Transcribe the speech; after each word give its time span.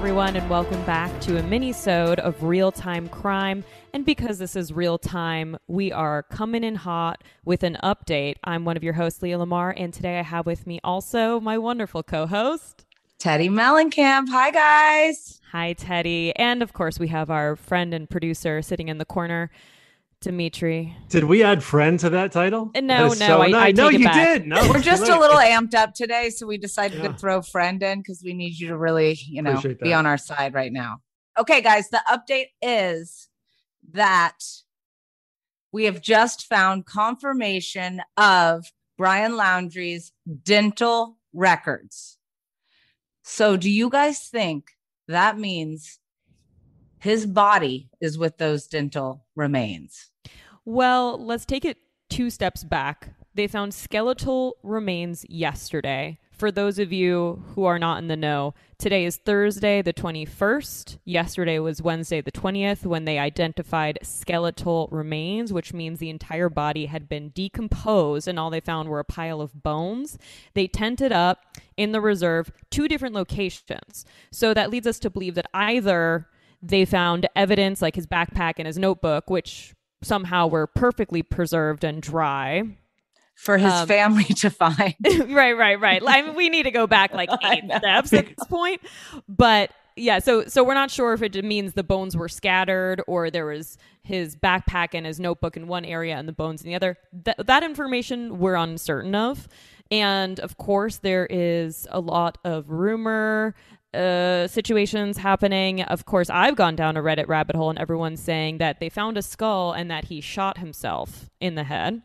Everyone, 0.00 0.34
and 0.34 0.48
welcome 0.48 0.82
back 0.86 1.20
to 1.20 1.36
a 1.36 1.42
mini-sode 1.42 2.18
of 2.20 2.42
Real 2.42 2.72
Time 2.72 3.06
Crime. 3.06 3.62
And 3.92 4.02
because 4.02 4.38
this 4.38 4.56
is 4.56 4.72
real 4.72 4.96
time, 4.96 5.58
we 5.68 5.92
are 5.92 6.22
coming 6.22 6.64
in 6.64 6.74
hot 6.74 7.22
with 7.44 7.62
an 7.64 7.76
update. 7.82 8.36
I'm 8.42 8.64
one 8.64 8.78
of 8.78 8.82
your 8.82 8.94
hosts, 8.94 9.20
Leah 9.20 9.38
Lamar, 9.38 9.74
and 9.76 9.92
today 9.92 10.18
I 10.18 10.22
have 10.22 10.46
with 10.46 10.66
me 10.66 10.80
also 10.82 11.38
my 11.38 11.58
wonderful 11.58 12.02
co-host, 12.02 12.86
Teddy 13.18 13.50
Mellencamp. 13.50 14.30
Hi, 14.30 14.50
guys. 14.50 15.38
Hi, 15.52 15.74
Teddy. 15.74 16.34
And 16.34 16.62
of 16.62 16.72
course, 16.72 16.98
we 16.98 17.08
have 17.08 17.28
our 17.28 17.54
friend 17.54 17.92
and 17.92 18.08
producer 18.08 18.62
sitting 18.62 18.88
in 18.88 18.96
the 18.96 19.04
corner, 19.04 19.50
Dimitri. 20.20 20.94
Did 21.08 21.24
we 21.24 21.42
add 21.42 21.62
friend 21.62 21.98
to 22.00 22.10
that 22.10 22.30
title? 22.30 22.70
Uh, 22.74 22.80
no, 22.80 23.08
That 23.08 23.12
is 23.14 23.20
no, 23.20 23.26
so 23.26 23.42
I- 23.42 23.48
nice. 23.48 23.68
I 23.68 23.72
no, 23.72 23.90
take 23.90 23.98
you 24.00 24.04
back. 24.04 24.14
did. 24.38 24.46
No, 24.46 24.68
We're 24.68 24.80
just 24.82 25.08
a 25.08 25.18
little 25.18 25.38
amped 25.38 25.74
up 25.74 25.94
today, 25.94 26.28
so 26.28 26.46
we 26.46 26.58
decided 26.58 26.98
Yeah. 27.02 27.08
to 27.08 27.14
throw 27.14 27.40
friend 27.40 27.82
in 27.82 28.00
because 28.00 28.22
we 28.22 28.34
need 28.34 28.58
you 28.58 28.68
to 28.68 28.76
really, 28.76 29.14
you 29.26 29.40
know, 29.40 29.60
be 29.82 29.94
on 29.94 30.04
our 30.04 30.18
side 30.18 30.52
right 30.52 30.72
now. 30.72 31.00
Okay, 31.38 31.62
guys, 31.62 31.88
the 31.88 32.02
update 32.06 32.48
is 32.60 33.28
that 33.92 34.36
we 35.72 35.84
have 35.84 36.02
just 36.02 36.46
found 36.46 36.84
confirmation 36.84 38.02
of 38.18 38.66
Brian 38.98 39.36
Laundrie's 39.38 40.12
dental 40.42 41.16
records. 41.32 42.18
So, 43.22 43.56
do 43.56 43.70
you 43.70 43.88
guys 43.88 44.18
think 44.28 44.72
that 45.08 45.38
means 45.38 45.98
his 46.98 47.24
body 47.24 47.88
is 48.02 48.18
with 48.18 48.36
those 48.36 48.66
dental 48.66 49.24
remains? 49.34 50.09
Well, 50.70 51.18
let's 51.18 51.44
take 51.44 51.64
it 51.64 51.78
two 52.08 52.30
steps 52.30 52.62
back. 52.62 53.08
They 53.34 53.48
found 53.48 53.74
skeletal 53.74 54.56
remains 54.62 55.26
yesterday. 55.28 56.20
For 56.30 56.52
those 56.52 56.78
of 56.78 56.92
you 56.92 57.42
who 57.56 57.64
are 57.64 57.80
not 57.80 57.98
in 57.98 58.06
the 58.06 58.16
know, 58.16 58.54
today 58.78 59.04
is 59.04 59.16
Thursday, 59.16 59.82
the 59.82 59.92
21st. 59.92 60.98
Yesterday 61.04 61.58
was 61.58 61.82
Wednesday, 61.82 62.20
the 62.20 62.30
20th, 62.30 62.86
when 62.86 63.04
they 63.04 63.18
identified 63.18 63.98
skeletal 64.04 64.88
remains, 64.92 65.52
which 65.52 65.74
means 65.74 65.98
the 65.98 66.08
entire 66.08 66.48
body 66.48 66.86
had 66.86 67.08
been 67.08 67.30
decomposed 67.30 68.28
and 68.28 68.38
all 68.38 68.48
they 68.48 68.60
found 68.60 68.88
were 68.88 69.00
a 69.00 69.04
pile 69.04 69.40
of 69.40 69.64
bones. 69.64 70.18
They 70.54 70.68
tented 70.68 71.10
up 71.10 71.56
in 71.76 71.90
the 71.90 72.00
reserve 72.00 72.52
two 72.70 72.86
different 72.86 73.16
locations. 73.16 74.04
So 74.30 74.54
that 74.54 74.70
leads 74.70 74.86
us 74.86 75.00
to 75.00 75.10
believe 75.10 75.34
that 75.34 75.50
either 75.52 76.28
they 76.62 76.84
found 76.84 77.28
evidence 77.34 77.82
like 77.82 77.96
his 77.96 78.06
backpack 78.06 78.54
and 78.58 78.68
his 78.68 78.78
notebook, 78.78 79.28
which 79.28 79.74
somehow 80.02 80.46
were 80.46 80.66
perfectly 80.66 81.22
preserved 81.22 81.84
and 81.84 82.02
dry. 82.02 82.62
For 83.34 83.56
his 83.56 83.72
Um, 83.72 83.88
family 83.88 84.24
to 84.24 84.50
find. 84.50 84.94
right, 85.28 85.52
right, 85.56 85.80
right. 85.80 86.02
I 86.06 86.20
mean, 86.22 86.34
we 86.34 86.50
need 86.50 86.64
to 86.64 86.70
go 86.70 86.86
back 86.86 87.14
like 87.14 87.30
eight 87.44 87.64
steps 87.78 88.12
at 88.12 88.26
this 88.26 88.46
point. 88.48 88.82
But 89.28 89.70
yeah, 89.96 90.18
so 90.18 90.44
so 90.44 90.62
we're 90.62 90.74
not 90.74 90.90
sure 90.90 91.14
if 91.14 91.22
it 91.22 91.42
means 91.42 91.72
the 91.72 91.82
bones 91.82 92.14
were 92.16 92.28
scattered 92.28 93.02
or 93.06 93.30
there 93.30 93.46
was 93.46 93.78
his 94.02 94.36
backpack 94.36 94.88
and 94.92 95.06
his 95.06 95.18
notebook 95.18 95.56
in 95.56 95.68
one 95.68 95.84
area 95.86 96.16
and 96.16 96.28
the 96.28 96.32
bones 96.32 96.62
in 96.62 96.68
the 96.68 96.74
other. 96.74 96.98
That 97.24 97.46
that 97.46 97.62
information 97.62 98.38
we're 98.38 98.56
uncertain 98.56 99.14
of. 99.14 99.48
And 99.90 100.38
of 100.40 100.56
course, 100.58 100.98
there 100.98 101.26
is 101.28 101.86
a 101.90 101.98
lot 102.00 102.36
of 102.44 102.68
rumor 102.70 103.54
uh, 103.94 104.46
situations 104.46 105.18
happening. 105.18 105.82
Of 105.82 106.04
course, 106.04 106.30
I've 106.30 106.56
gone 106.56 106.76
down 106.76 106.96
a 106.96 107.02
Reddit 107.02 107.28
rabbit 107.28 107.56
hole 107.56 107.70
and 107.70 107.78
everyone's 107.78 108.22
saying 108.22 108.58
that 108.58 108.80
they 108.80 108.88
found 108.88 109.18
a 109.18 109.22
skull 109.22 109.72
and 109.72 109.90
that 109.90 110.06
he 110.06 110.20
shot 110.20 110.58
himself 110.58 111.28
in 111.40 111.54
the 111.54 111.64
head. 111.64 112.02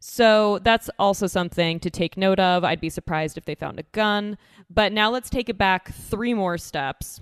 So 0.00 0.60
that's 0.60 0.88
also 0.98 1.26
something 1.26 1.80
to 1.80 1.90
take 1.90 2.16
note 2.16 2.38
of. 2.38 2.62
I'd 2.62 2.80
be 2.80 2.90
surprised 2.90 3.36
if 3.36 3.44
they 3.44 3.54
found 3.54 3.80
a 3.80 3.84
gun. 3.92 4.38
But 4.70 4.92
now 4.92 5.10
let's 5.10 5.30
take 5.30 5.48
it 5.48 5.58
back 5.58 5.92
three 5.92 6.34
more 6.34 6.58
steps. 6.58 7.20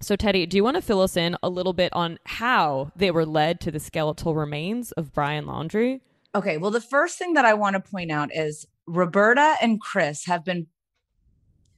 So, 0.00 0.16
Teddy, 0.16 0.44
do 0.44 0.56
you 0.56 0.64
want 0.64 0.76
to 0.76 0.82
fill 0.82 1.00
us 1.00 1.16
in 1.16 1.36
a 1.42 1.48
little 1.48 1.72
bit 1.72 1.92
on 1.92 2.18
how 2.26 2.90
they 2.96 3.10
were 3.10 3.24
led 3.24 3.60
to 3.60 3.70
the 3.70 3.80
skeletal 3.80 4.34
remains 4.34 4.92
of 4.92 5.12
Brian 5.12 5.46
Laundrie? 5.46 6.00
Okay, 6.34 6.56
well, 6.56 6.70
the 6.70 6.80
first 6.80 7.16
thing 7.16 7.34
that 7.34 7.44
I 7.44 7.54
want 7.54 7.74
to 7.74 7.90
point 7.90 8.10
out 8.10 8.30
is 8.34 8.66
Roberta 8.86 9.54
and 9.62 9.80
Chris 9.80 10.26
have 10.26 10.44
been 10.44 10.66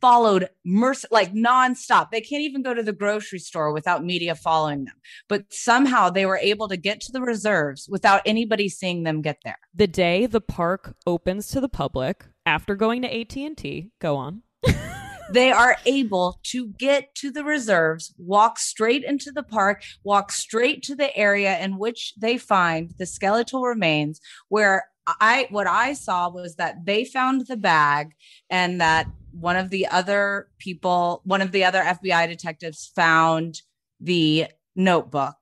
followed 0.01 0.49
merc- 0.65 1.11
like 1.11 1.33
nonstop. 1.33 2.11
They 2.11 2.21
can't 2.21 2.43
even 2.43 2.63
go 2.63 2.75
to 2.75 2.83
the 2.83 2.93
grocery 2.93 3.39
store 3.39 3.73
without 3.73 4.05
media 4.05 4.35
following 4.35 4.85
them. 4.85 4.95
But 5.29 5.53
somehow 5.53 6.11
they 6.11 6.27
were 6.27 6.39
able 6.39 6.69
to 6.69 6.77
get 6.77 7.01
to 7.03 7.13
the 7.13 7.21
reserves 7.21 7.89
without 7.91 8.23
anybody 8.27 8.69
seeing 8.69 9.03
them 9.03 9.23
get 9.23 9.39
there. 9.45 9.59
The 9.75 9.87
day 9.87 10.27
the 10.27 10.41
park 10.41 10.97
opens 11.07 11.49
to 11.49 11.61
the 11.61 11.69
public 11.69 12.25
after 12.45 12.75
going 12.77 13.03
to 13.03 13.21
AT&T, 13.21 13.91
go 14.01 14.17
on. 14.17 14.43
they 15.31 15.51
are 15.51 15.77
able 15.85 16.39
to 16.45 16.69
get 16.69 17.15
to 17.17 17.31
the 17.31 17.45
reserves, 17.45 18.15
walk 18.19 18.59
straight 18.59 19.05
into 19.05 19.33
the 19.33 19.43
park, 19.43 19.83
walk 20.05 20.31
straight 20.31 20.83
to 20.85 20.95
the 20.95 21.15
area 21.17 21.59
in 21.59 21.79
which 21.79 22.15
they 22.17 22.39
find 22.39 22.93
the 22.99 23.07
skeletal 23.07 23.63
remains. 23.63 24.21
Where 24.49 24.87
I, 25.07 25.47
what 25.51 25.67
I 25.67 25.93
saw 25.93 26.29
was 26.29 26.57
that 26.57 26.85
they 26.85 27.05
found 27.05 27.47
the 27.47 27.57
bag 27.57 28.13
and 28.51 28.81
that 28.81 29.07
one 29.41 29.57
of 29.57 29.71
the 29.71 29.87
other 29.87 30.49
people, 30.59 31.23
one 31.25 31.43
of 31.43 31.53
the 31.53 31.65
other 31.65 31.83
FBI 31.83 32.29
detectives 32.29 32.91
found 32.95 33.63
the 34.01 34.47
notebook. 34.75 35.37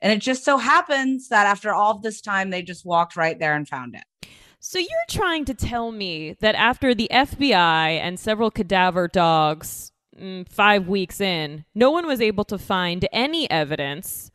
And 0.00 0.12
it 0.12 0.20
just 0.20 0.44
so 0.44 0.58
happens 0.58 1.28
that 1.28 1.46
after 1.46 1.72
all 1.72 1.98
this 1.98 2.20
time, 2.20 2.50
they 2.50 2.62
just 2.62 2.86
walked 2.86 3.16
right 3.16 3.38
there 3.38 3.54
and 3.54 3.68
found 3.68 3.94
it. 3.94 4.28
So 4.60 4.78
you're 4.78 4.88
trying 5.08 5.44
to 5.46 5.54
tell 5.54 5.92
me 5.92 6.36
that 6.40 6.54
after 6.54 6.94
the 6.94 7.08
FBI 7.10 7.98
and 7.98 8.18
several 8.18 8.50
cadaver 8.50 9.08
dogs, 9.08 9.92
mm, 10.18 10.48
five 10.48 10.88
weeks 10.88 11.20
in, 11.20 11.64
no 11.74 11.90
one 11.90 12.06
was 12.06 12.20
able 12.20 12.44
to 12.44 12.58
find 12.58 13.08
any 13.12 13.50
evidence 13.50 14.30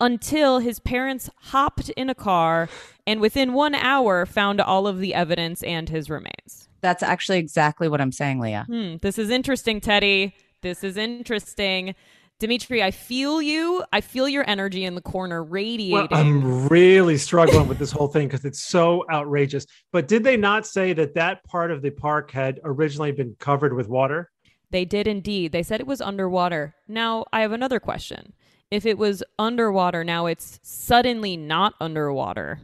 until 0.00 0.58
his 0.58 0.80
parents 0.80 1.30
hopped 1.36 1.88
in 1.90 2.10
a 2.10 2.14
car 2.14 2.68
and 3.06 3.20
within 3.20 3.52
one 3.52 3.74
hour 3.74 4.26
found 4.26 4.60
all 4.60 4.86
of 4.86 4.98
the 4.98 5.14
evidence 5.14 5.62
and 5.62 5.88
his 5.88 6.10
remains. 6.10 6.68
That's 6.84 7.02
actually 7.02 7.38
exactly 7.38 7.88
what 7.88 8.02
I'm 8.02 8.12
saying, 8.12 8.40
Leah. 8.40 8.66
Hmm, 8.68 8.96
this 9.00 9.18
is 9.18 9.30
interesting, 9.30 9.80
Teddy. 9.80 10.34
This 10.60 10.84
is 10.84 10.98
interesting. 10.98 11.94
Dimitri, 12.38 12.82
I 12.82 12.90
feel 12.90 13.40
you. 13.40 13.82
I 13.90 14.02
feel 14.02 14.28
your 14.28 14.44
energy 14.46 14.84
in 14.84 14.94
the 14.94 15.00
corner 15.00 15.42
radiating. 15.42 15.92
Well, 15.94 16.08
I'm 16.10 16.68
really 16.68 17.16
struggling 17.16 17.68
with 17.68 17.78
this 17.78 17.90
whole 17.90 18.08
thing 18.08 18.28
because 18.28 18.44
it's 18.44 18.64
so 18.64 19.06
outrageous. 19.10 19.64
But 19.92 20.08
did 20.08 20.24
they 20.24 20.36
not 20.36 20.66
say 20.66 20.92
that 20.92 21.14
that 21.14 21.42
part 21.44 21.70
of 21.70 21.80
the 21.80 21.88
park 21.88 22.30
had 22.30 22.60
originally 22.64 23.12
been 23.12 23.34
covered 23.40 23.72
with 23.72 23.88
water? 23.88 24.30
They 24.70 24.84
did 24.84 25.08
indeed. 25.08 25.52
They 25.52 25.62
said 25.62 25.80
it 25.80 25.86
was 25.86 26.02
underwater. 26.02 26.74
Now, 26.86 27.24
I 27.32 27.40
have 27.40 27.52
another 27.52 27.80
question. 27.80 28.34
If 28.70 28.84
it 28.84 28.98
was 28.98 29.22
underwater, 29.38 30.04
now 30.04 30.26
it's 30.26 30.60
suddenly 30.62 31.34
not 31.38 31.76
underwater. 31.80 32.60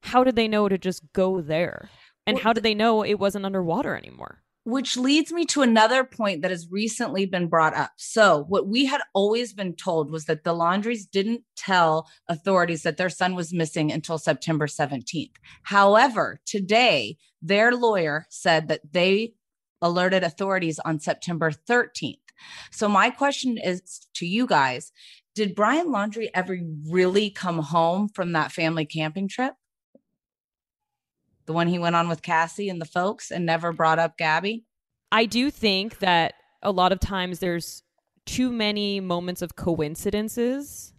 How 0.00 0.24
did 0.24 0.34
they 0.34 0.48
know 0.48 0.68
to 0.68 0.78
just 0.78 1.12
go 1.12 1.40
there? 1.40 1.90
And 2.26 2.36
Well, 2.36 2.44
how 2.44 2.52
did 2.52 2.64
they 2.64 2.74
know 2.74 3.04
it 3.04 3.18
wasn't 3.18 3.46
underwater 3.46 3.96
anymore? 3.96 4.42
Which 4.64 4.96
leads 4.96 5.32
me 5.32 5.44
to 5.46 5.62
another 5.62 6.02
point 6.02 6.42
that 6.42 6.50
has 6.50 6.66
recently 6.68 7.24
been 7.24 7.46
brought 7.46 7.76
up. 7.76 7.92
So, 7.96 8.44
what 8.48 8.66
we 8.66 8.86
had 8.86 9.00
always 9.14 9.52
been 9.52 9.76
told 9.76 10.10
was 10.10 10.24
that 10.24 10.42
the 10.42 10.52
Laundries 10.52 11.06
didn't 11.06 11.42
tell 11.56 12.08
authorities 12.28 12.82
that 12.82 12.96
their 12.96 13.08
son 13.08 13.36
was 13.36 13.52
missing 13.52 13.92
until 13.92 14.18
September 14.18 14.66
17th. 14.66 15.34
However, 15.62 16.40
today, 16.44 17.16
their 17.40 17.70
lawyer 17.72 18.26
said 18.28 18.66
that 18.66 18.92
they 18.92 19.34
alerted 19.80 20.24
authorities 20.24 20.80
on 20.80 20.98
September 20.98 21.52
13th. 21.52 22.18
So, 22.72 22.88
my 22.88 23.10
question 23.10 23.58
is 23.58 24.08
to 24.14 24.26
you 24.26 24.48
guys 24.48 24.90
Did 25.36 25.54
Brian 25.54 25.88
Laundrie 25.88 26.30
ever 26.34 26.58
really 26.90 27.30
come 27.30 27.60
home 27.60 28.08
from 28.08 28.32
that 28.32 28.50
family 28.50 28.84
camping 28.84 29.28
trip? 29.28 29.54
The 31.46 31.52
one 31.52 31.68
he 31.68 31.78
went 31.78 31.96
on 31.96 32.08
with 32.08 32.22
Cassie 32.22 32.68
and 32.68 32.80
the 32.80 32.86
folks 32.86 33.30
and 33.30 33.46
never 33.46 33.72
brought 33.72 33.98
up 33.98 34.18
Gabby? 34.18 34.64
I 35.12 35.26
do 35.26 35.50
think 35.50 36.00
that 36.00 36.34
a 36.62 36.70
lot 36.70 36.92
of 36.92 37.00
times 37.00 37.38
there's 37.38 37.82
too 38.24 38.50
many 38.50 38.98
moments 39.00 39.42
of 39.42 39.56
coincidences 39.56 40.92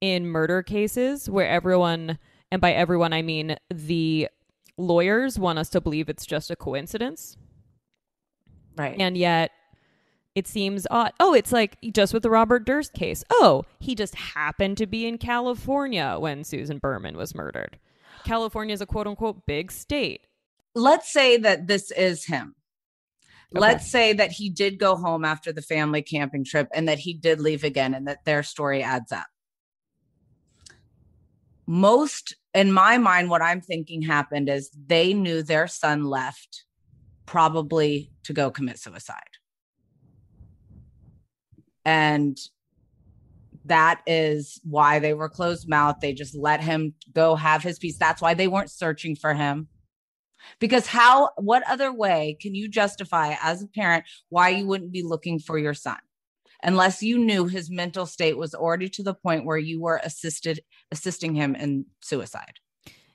in 0.00 0.26
murder 0.26 0.62
cases 0.62 1.28
where 1.28 1.48
everyone, 1.48 2.18
and 2.52 2.60
by 2.60 2.72
everyone 2.72 3.12
I 3.12 3.22
mean 3.22 3.56
the 3.72 4.28
lawyers, 4.76 5.38
want 5.38 5.58
us 5.58 5.70
to 5.70 5.80
believe 5.80 6.08
it's 6.08 6.26
just 6.26 6.50
a 6.50 6.56
coincidence. 6.56 7.36
Right. 8.76 8.96
And 9.00 9.16
yet 9.16 9.50
it 10.34 10.46
seems 10.46 10.86
odd. 10.90 11.12
Oh, 11.18 11.34
it's 11.34 11.50
like 11.50 11.78
just 11.92 12.14
with 12.14 12.22
the 12.22 12.30
Robert 12.30 12.64
Durst 12.64 12.92
case. 12.92 13.24
Oh, 13.30 13.64
he 13.80 13.94
just 13.94 14.14
happened 14.14 14.76
to 14.76 14.86
be 14.86 15.06
in 15.06 15.18
California 15.18 16.16
when 16.18 16.44
Susan 16.44 16.78
Berman 16.78 17.16
was 17.16 17.34
murdered. 17.34 17.78
California 18.24 18.72
is 18.72 18.80
a 18.80 18.86
quote 18.86 19.06
unquote 19.06 19.46
big 19.46 19.70
state. 19.72 20.26
let's 20.74 21.10
say 21.12 21.36
that 21.38 21.66
this 21.66 21.90
is 21.90 22.24
him. 22.24 22.54
Okay. 23.54 23.60
Let's 23.60 23.90
say 23.90 24.12
that 24.12 24.30
he 24.30 24.50
did 24.50 24.78
go 24.78 24.94
home 24.96 25.24
after 25.24 25.52
the 25.52 25.62
family 25.62 26.02
camping 26.02 26.44
trip 26.44 26.68
and 26.74 26.86
that 26.88 26.98
he 26.98 27.14
did 27.14 27.40
leave 27.40 27.64
again 27.64 27.94
and 27.94 28.06
that 28.06 28.24
their 28.24 28.42
story 28.42 28.82
adds 28.82 29.10
up. 29.10 29.26
Most, 31.66 32.36
in 32.54 32.72
my 32.72 32.98
mind, 32.98 33.30
what 33.30 33.42
I'm 33.42 33.60
thinking 33.60 34.02
happened 34.02 34.48
is 34.48 34.70
they 34.86 35.14
knew 35.14 35.42
their 35.42 35.66
son 35.66 36.04
left 36.04 36.64
probably 37.26 38.10
to 38.24 38.32
go 38.32 38.50
commit 38.50 38.78
suicide. 38.78 39.22
And 41.84 42.38
that 43.68 44.02
is 44.06 44.60
why 44.64 44.98
they 44.98 45.14
were 45.14 45.28
closed 45.28 45.68
mouth. 45.68 45.96
They 46.00 46.12
just 46.12 46.36
let 46.36 46.62
him 46.62 46.94
go 47.12 47.34
have 47.34 47.62
his 47.62 47.78
peace. 47.78 47.96
That's 47.98 48.20
why 48.20 48.34
they 48.34 48.48
weren't 48.48 48.70
searching 48.70 49.16
for 49.16 49.34
him. 49.34 49.68
Because 50.60 50.86
how, 50.86 51.30
what 51.36 51.62
other 51.68 51.92
way 51.92 52.36
can 52.40 52.54
you 52.54 52.68
justify 52.68 53.34
as 53.42 53.62
a 53.62 53.68
parent 53.68 54.04
why 54.28 54.50
you 54.50 54.66
wouldn't 54.66 54.92
be 54.92 55.02
looking 55.02 55.38
for 55.38 55.58
your 55.58 55.74
son? 55.74 55.98
Unless 56.62 57.02
you 57.02 57.18
knew 57.18 57.46
his 57.46 57.70
mental 57.70 58.06
state 58.06 58.36
was 58.36 58.54
already 58.54 58.88
to 58.90 59.02
the 59.02 59.14
point 59.14 59.44
where 59.44 59.58
you 59.58 59.80
were 59.80 60.00
assisted, 60.02 60.60
assisting 60.90 61.34
him 61.34 61.54
in 61.54 61.86
suicide. 62.02 62.54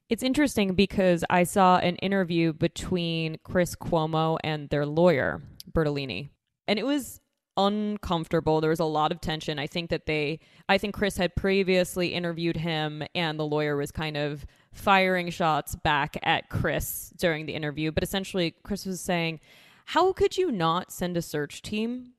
It's 0.09 0.23
interesting 0.23 0.75
because 0.75 1.25
I 1.29 1.43
saw 1.43 1.77
an 1.77 1.95
interview 1.97 2.53
between 2.53 3.37
Chris 3.43 3.75
Cuomo 3.75 4.37
and 4.43 4.69
their 4.69 4.85
lawyer, 4.85 5.41
Bertolino, 5.71 6.29
and 6.67 6.79
it 6.79 6.85
was 6.85 7.19
uncomfortable. 7.57 8.61
There 8.61 8.69
was 8.69 8.79
a 8.79 8.85
lot 8.85 9.11
of 9.11 9.21
tension. 9.21 9.59
I 9.59 9.67
think 9.67 9.89
that 9.89 10.05
they, 10.05 10.39
I 10.67 10.77
think 10.77 10.95
Chris 10.95 11.17
had 11.17 11.35
previously 11.35 12.13
interviewed 12.13 12.57
him, 12.57 13.03
and 13.15 13.39
the 13.39 13.45
lawyer 13.45 13.75
was 13.75 13.91
kind 13.91 14.17
of 14.17 14.45
firing 14.71 15.29
shots 15.29 15.75
back 15.75 16.17
at 16.23 16.49
Chris 16.49 17.13
during 17.17 17.45
the 17.45 17.53
interview. 17.53 17.91
But 17.91 18.03
essentially, 18.03 18.55
Chris 18.63 18.85
was 18.85 19.01
saying, 19.01 19.39
How 19.85 20.13
could 20.13 20.37
you 20.37 20.51
not 20.51 20.91
send 20.91 21.17
a 21.17 21.21
search 21.21 21.61
team? 21.61 22.13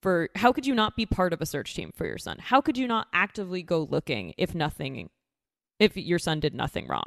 For 0.00 0.28
how 0.36 0.52
could 0.52 0.66
you 0.66 0.74
not 0.74 0.94
be 0.94 1.06
part 1.06 1.32
of 1.32 1.40
a 1.40 1.46
search 1.46 1.74
team 1.74 1.90
for 1.92 2.06
your 2.06 2.18
son? 2.18 2.38
How 2.38 2.60
could 2.60 2.78
you 2.78 2.86
not 2.86 3.08
actively 3.12 3.62
go 3.64 3.82
looking 3.82 4.32
if 4.38 4.54
nothing 4.54 5.10
if 5.78 5.96
your 5.96 6.18
son 6.18 6.40
did 6.40 6.54
nothing 6.54 6.86
wrong. 6.86 7.06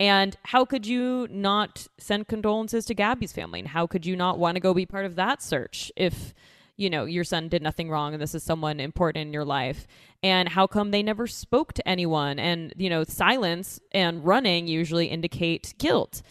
And 0.00 0.36
how 0.44 0.64
could 0.64 0.86
you 0.86 1.28
not 1.30 1.86
send 1.98 2.28
condolences 2.28 2.84
to 2.86 2.94
Gabby's 2.94 3.32
family? 3.32 3.60
And 3.60 3.68
how 3.68 3.86
could 3.86 4.06
you 4.06 4.16
not 4.16 4.38
want 4.38 4.56
to 4.56 4.60
go 4.60 4.74
be 4.74 4.86
part 4.86 5.06
of 5.06 5.16
that 5.16 5.42
search 5.42 5.92
if, 5.96 6.34
you 6.76 6.90
know, 6.90 7.04
your 7.04 7.24
son 7.24 7.48
did 7.48 7.62
nothing 7.62 7.90
wrong 7.90 8.12
and 8.12 8.22
this 8.22 8.34
is 8.34 8.42
someone 8.42 8.80
important 8.80 9.26
in 9.26 9.32
your 9.32 9.44
life? 9.44 9.86
And 10.22 10.48
how 10.48 10.66
come 10.66 10.90
they 10.90 11.02
never 11.02 11.26
spoke 11.26 11.72
to 11.74 11.88
anyone? 11.88 12.38
And, 12.38 12.72
you 12.76 12.90
know, 12.90 13.04
silence 13.04 13.80
and 13.92 14.24
running 14.24 14.66
usually 14.66 15.06
indicate 15.06 15.74
guilt. 15.78 16.22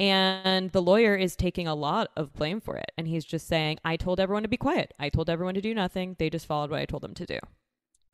And 0.00 0.70
the 0.72 0.82
lawyer 0.82 1.14
is 1.14 1.36
taking 1.36 1.68
a 1.68 1.74
lot 1.74 2.10
of 2.16 2.32
blame 2.32 2.60
for 2.60 2.76
it. 2.76 2.90
And 2.98 3.06
he's 3.06 3.24
just 3.24 3.46
saying, 3.46 3.78
I 3.84 3.96
told 3.96 4.18
everyone 4.18 4.42
to 4.42 4.48
be 4.48 4.56
quiet. 4.56 4.92
I 4.98 5.08
told 5.08 5.30
everyone 5.30 5.54
to 5.54 5.60
do 5.60 5.74
nothing. 5.74 6.16
They 6.18 6.30
just 6.30 6.46
followed 6.46 6.70
what 6.70 6.80
I 6.80 6.84
told 6.84 7.02
them 7.02 7.14
to 7.14 7.26
do. 7.26 7.38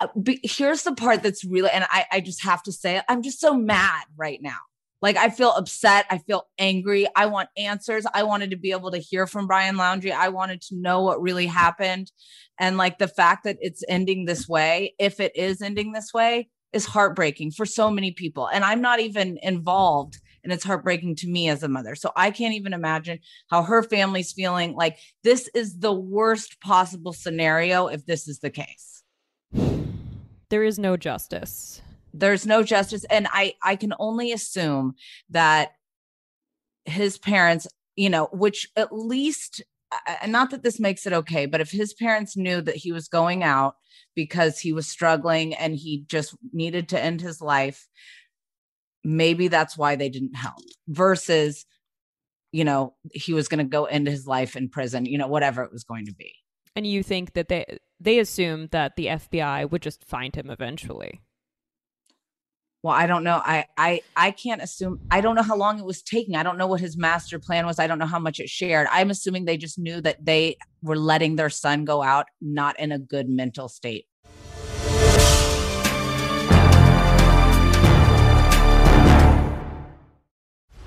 Uh, 0.00 0.08
here's 0.42 0.82
the 0.82 0.94
part 0.94 1.22
that's 1.22 1.44
really, 1.44 1.70
and 1.70 1.84
I, 1.90 2.06
I 2.10 2.20
just 2.20 2.42
have 2.42 2.62
to 2.64 2.72
say, 2.72 3.02
I'm 3.08 3.22
just 3.22 3.40
so 3.40 3.54
mad 3.54 4.04
right 4.16 4.40
now. 4.40 4.56
Like 5.02 5.16
I 5.16 5.30
feel 5.30 5.50
upset. 5.50 6.06
I 6.10 6.18
feel 6.18 6.44
angry. 6.58 7.06
I 7.16 7.26
want 7.26 7.48
answers. 7.56 8.06
I 8.12 8.22
wanted 8.22 8.50
to 8.50 8.56
be 8.56 8.72
able 8.72 8.90
to 8.90 8.98
hear 8.98 9.26
from 9.26 9.46
Brian 9.46 9.76
Laundrie. 9.76 10.12
I 10.12 10.28
wanted 10.28 10.60
to 10.62 10.76
know 10.76 11.02
what 11.02 11.22
really 11.22 11.46
happened. 11.46 12.12
And 12.58 12.76
like 12.76 12.98
the 12.98 13.08
fact 13.08 13.44
that 13.44 13.56
it's 13.60 13.82
ending 13.88 14.26
this 14.26 14.48
way, 14.48 14.94
if 14.98 15.20
it 15.20 15.34
is 15.34 15.62
ending 15.62 15.92
this 15.92 16.12
way, 16.12 16.48
is 16.72 16.86
heartbreaking 16.86 17.52
for 17.52 17.66
so 17.66 17.90
many 17.90 18.12
people. 18.12 18.46
And 18.46 18.64
I'm 18.64 18.80
not 18.80 19.00
even 19.00 19.38
involved. 19.42 20.18
And 20.42 20.52
it's 20.52 20.64
heartbreaking 20.64 21.16
to 21.16 21.28
me 21.28 21.48
as 21.48 21.62
a 21.62 21.68
mother. 21.68 21.94
So 21.94 22.12
I 22.16 22.30
can't 22.30 22.54
even 22.54 22.72
imagine 22.72 23.18
how 23.50 23.62
her 23.62 23.82
family's 23.82 24.32
feeling. 24.32 24.74
Like 24.74 24.98
this 25.22 25.50
is 25.54 25.78
the 25.78 25.92
worst 25.92 26.60
possible 26.60 27.12
scenario 27.12 27.88
if 27.88 28.06
this 28.06 28.28
is 28.28 28.38
the 28.40 28.50
case. 28.50 28.99
There 30.50 30.64
is 30.64 30.78
no 30.78 30.96
justice. 30.96 31.80
there's 32.12 32.44
no 32.44 32.62
justice 32.64 33.04
and 33.04 33.28
i 33.32 33.54
i 33.62 33.76
can 33.76 33.94
only 34.00 34.32
assume 34.32 34.94
that 35.30 35.70
his 36.84 37.18
parents 37.18 37.68
you 37.94 38.10
know 38.10 38.28
which 38.32 38.68
at 38.76 38.92
least 38.92 39.62
and 40.20 40.32
not 40.32 40.50
that 40.50 40.62
this 40.64 40.80
makes 40.80 41.06
it 41.06 41.12
okay 41.12 41.46
but 41.46 41.60
if 41.60 41.70
his 41.70 41.94
parents 41.94 42.36
knew 42.36 42.60
that 42.60 42.74
he 42.76 42.90
was 42.90 43.06
going 43.08 43.44
out 43.44 43.74
because 44.16 44.58
he 44.58 44.72
was 44.72 44.88
struggling 44.88 45.54
and 45.54 45.76
he 45.76 46.04
just 46.08 46.36
needed 46.52 46.88
to 46.88 47.00
end 47.00 47.20
his 47.20 47.40
life 47.40 47.86
maybe 49.04 49.46
that's 49.48 49.78
why 49.78 49.94
they 49.94 50.08
didn't 50.08 50.34
help 50.34 50.58
versus 50.88 51.64
you 52.50 52.64
know 52.64 52.94
he 53.12 53.32
was 53.32 53.46
going 53.46 53.58
to 53.64 53.64
go 53.64 53.84
end 53.84 54.08
his 54.08 54.26
life 54.26 54.56
in 54.56 54.68
prison 54.68 55.06
you 55.06 55.16
know 55.18 55.28
whatever 55.28 55.62
it 55.62 55.72
was 55.72 55.84
going 55.84 56.06
to 56.06 56.14
be 56.14 56.34
And 56.76 56.86
you 56.86 57.02
think 57.02 57.34
that 57.34 57.48
they 57.48 57.78
they 57.98 58.18
assumed 58.18 58.70
that 58.70 58.96
the 58.96 59.06
FBI 59.06 59.70
would 59.70 59.82
just 59.82 60.04
find 60.04 60.34
him 60.34 60.50
eventually. 60.50 61.20
well 62.82 62.94
i 62.94 63.06
don't 63.06 63.24
know. 63.24 63.40
I 63.44 63.66
i 63.76 64.00
i 64.16 64.30
can't 64.30 64.62
assume 64.62 65.00
i 65.10 65.20
don't 65.20 65.34
know 65.34 65.42
how 65.42 65.56
long 65.56 65.78
it 65.78 65.84
was 65.84 66.02
taking. 66.02 66.36
I 66.36 66.42
don't 66.42 66.58
know 66.58 66.66
what 66.66 66.80
his 66.80 66.96
master 66.96 67.38
plan 67.38 67.66
was. 67.66 67.78
I 67.78 67.86
don't 67.86 67.98
know 67.98 68.06
how 68.06 68.18
much 68.18 68.40
it 68.40 68.48
shared. 68.48 68.88
I'm 68.90 69.10
assuming 69.10 69.44
they 69.44 69.56
just 69.58 69.78
knew 69.78 70.00
that 70.00 70.24
they 70.24 70.56
were 70.82 70.96
letting 70.96 71.36
their 71.36 71.50
son 71.50 71.84
go 71.84 72.02
out 72.02 72.26
not 72.40 72.78
in 72.80 72.92
a 72.92 72.98
good 72.98 73.28
mental 73.28 73.68
state 73.68 74.06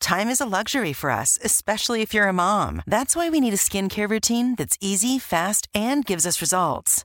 Time 0.00 0.28
is 0.28 0.40
a 0.40 0.46
luxury 0.46 0.92
for 0.92 1.10
us, 1.10 1.38
especially 1.44 2.02
if 2.02 2.14
you're 2.14 2.28
a 2.28 2.32
mom. 2.32 2.82
That's 2.86 3.16
why 3.16 3.28
we 3.30 3.40
need 3.40 3.52
a 3.52 3.56
skincare 3.56 4.08
routine 4.08 4.54
that's 4.54 4.78
easy, 4.80 5.18
fast, 5.18 5.68
and 5.74 6.04
gives 6.04 6.24
us 6.26 6.40
results. 6.40 7.04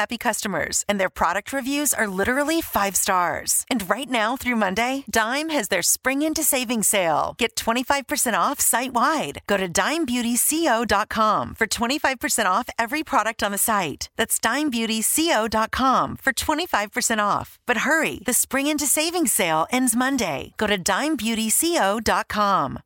happy 0.01 0.17
customers, 0.17 0.83
and 0.89 0.99
their 0.99 1.15
product 1.21 1.53
reviews 1.53 1.93
are 1.93 2.17
literally 2.19 2.61
five 2.61 2.95
stars. 2.95 3.65
And 3.69 3.87
right 3.87 4.09
now 4.09 4.35
through 4.35 4.55
Monday, 4.55 5.03
Dime 5.09 5.49
has 5.49 5.67
their 5.67 5.83
Spring 5.83 6.23
Into 6.23 6.43
Savings 6.43 6.87
sale. 6.87 7.35
Get 7.37 7.55
25% 7.55 8.33
off 8.45 8.59
site 8.59 8.93
wide. 8.93 9.41
Go 9.47 9.57
to 9.57 9.69
dimebeautyco.com 9.69 11.55
for 11.55 11.67
25% 11.67 12.45
off 12.45 12.69
every 12.79 13.03
product 13.03 13.43
on 13.43 13.51
the 13.51 13.57
site. 13.57 14.09
That's 14.17 14.39
dimebeautyco.com 14.39 16.17
for 16.17 16.33
25% 16.33 17.19
off. 17.19 17.59
But 17.67 17.77
hurry, 17.85 18.21
the 18.25 18.33
Spring 18.33 18.67
Into 18.67 18.87
Savings 18.87 19.31
sale 19.31 19.67
ends 19.71 19.95
Monday. 19.95 20.53
Go 20.57 20.67
to 20.67 20.77
dimebeautyco.com. 20.77 22.79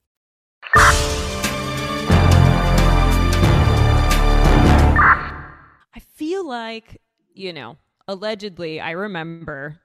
I 5.96 6.00
feel 6.16 6.48
like, 6.48 7.02
you 7.36 7.54
know, 7.54 7.78
allegedly, 8.08 8.80
I 8.80 8.92
remember 8.92 9.80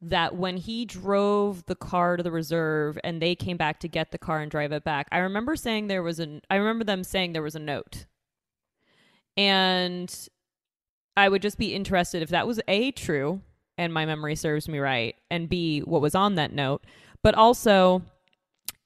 that 0.00 0.36
when 0.36 0.56
he 0.56 0.84
drove 0.84 1.64
the 1.66 1.74
car 1.74 2.16
to 2.16 2.22
the 2.22 2.30
reserve 2.30 2.98
and 3.02 3.22
they 3.22 3.34
came 3.34 3.56
back 3.56 3.80
to 3.80 3.88
get 3.88 4.10
the 4.10 4.18
car 4.18 4.40
and 4.40 4.50
drive 4.50 4.72
it 4.72 4.84
back, 4.84 5.08
I 5.10 5.18
remember 5.18 5.56
saying 5.56 5.86
there 5.86 6.02
was 6.02 6.18
an 6.18 6.42
I 6.50 6.56
remember 6.56 6.84
them 6.84 7.04
saying 7.04 7.32
there 7.32 7.42
was 7.42 7.54
a 7.54 7.60
note. 7.60 8.06
And 9.36 10.14
I 11.16 11.28
would 11.28 11.42
just 11.42 11.58
be 11.58 11.74
interested 11.74 12.22
if 12.22 12.28
that 12.30 12.46
was 12.46 12.60
A 12.68 12.90
true 12.92 13.40
and 13.78 13.92
my 13.92 14.06
memory 14.06 14.36
serves 14.36 14.68
me 14.68 14.78
right 14.78 15.16
and 15.30 15.48
B 15.48 15.80
what 15.80 16.02
was 16.02 16.14
on 16.14 16.34
that 16.34 16.52
note, 16.52 16.84
but 17.22 17.34
also 17.34 18.02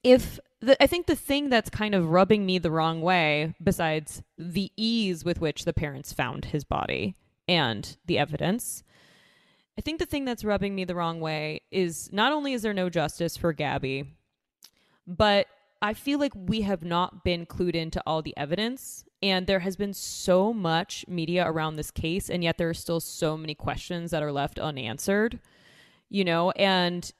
if 0.03 0.39
the, 0.61 0.81
I 0.81 0.87
think 0.87 1.07
the 1.07 1.15
thing 1.15 1.49
that's 1.49 1.69
kind 1.69 1.95
of 1.95 2.09
rubbing 2.09 2.45
me 2.45 2.57
the 2.57 2.71
wrong 2.71 3.01
way, 3.01 3.55
besides 3.63 4.23
the 4.37 4.71
ease 4.75 5.23
with 5.23 5.39
which 5.39 5.65
the 5.65 5.73
parents 5.73 6.13
found 6.13 6.45
his 6.45 6.63
body 6.63 7.15
and 7.49 7.97
the 8.05 8.19
evidence, 8.19 8.83
I 9.77 9.81
think 9.81 9.99
the 9.99 10.05
thing 10.05 10.23
that's 10.23 10.45
rubbing 10.45 10.75
me 10.75 10.85
the 10.85 10.95
wrong 10.95 11.19
way 11.19 11.61
is 11.71 12.13
not 12.13 12.31
only 12.31 12.53
is 12.53 12.61
there 12.61 12.73
no 12.73 12.89
justice 12.89 13.35
for 13.35 13.53
Gabby, 13.53 14.05
but 15.07 15.47
I 15.81 15.95
feel 15.95 16.19
like 16.19 16.33
we 16.35 16.61
have 16.61 16.83
not 16.83 17.23
been 17.23 17.47
clued 17.47 17.73
into 17.73 18.03
all 18.05 18.21
the 18.21 18.37
evidence. 18.37 19.03
And 19.23 19.47
there 19.47 19.59
has 19.59 19.75
been 19.75 19.93
so 19.93 20.53
much 20.53 21.05
media 21.07 21.45
around 21.45 21.75
this 21.75 21.91
case, 21.91 22.29
and 22.29 22.43
yet 22.43 22.57
there 22.57 22.69
are 22.69 22.73
still 22.73 22.99
so 22.99 23.35
many 23.35 23.55
questions 23.55 24.11
that 24.11 24.23
are 24.23 24.31
left 24.31 24.59
unanswered, 24.59 25.39
you 26.09 26.23
know, 26.23 26.51
and 26.51 27.11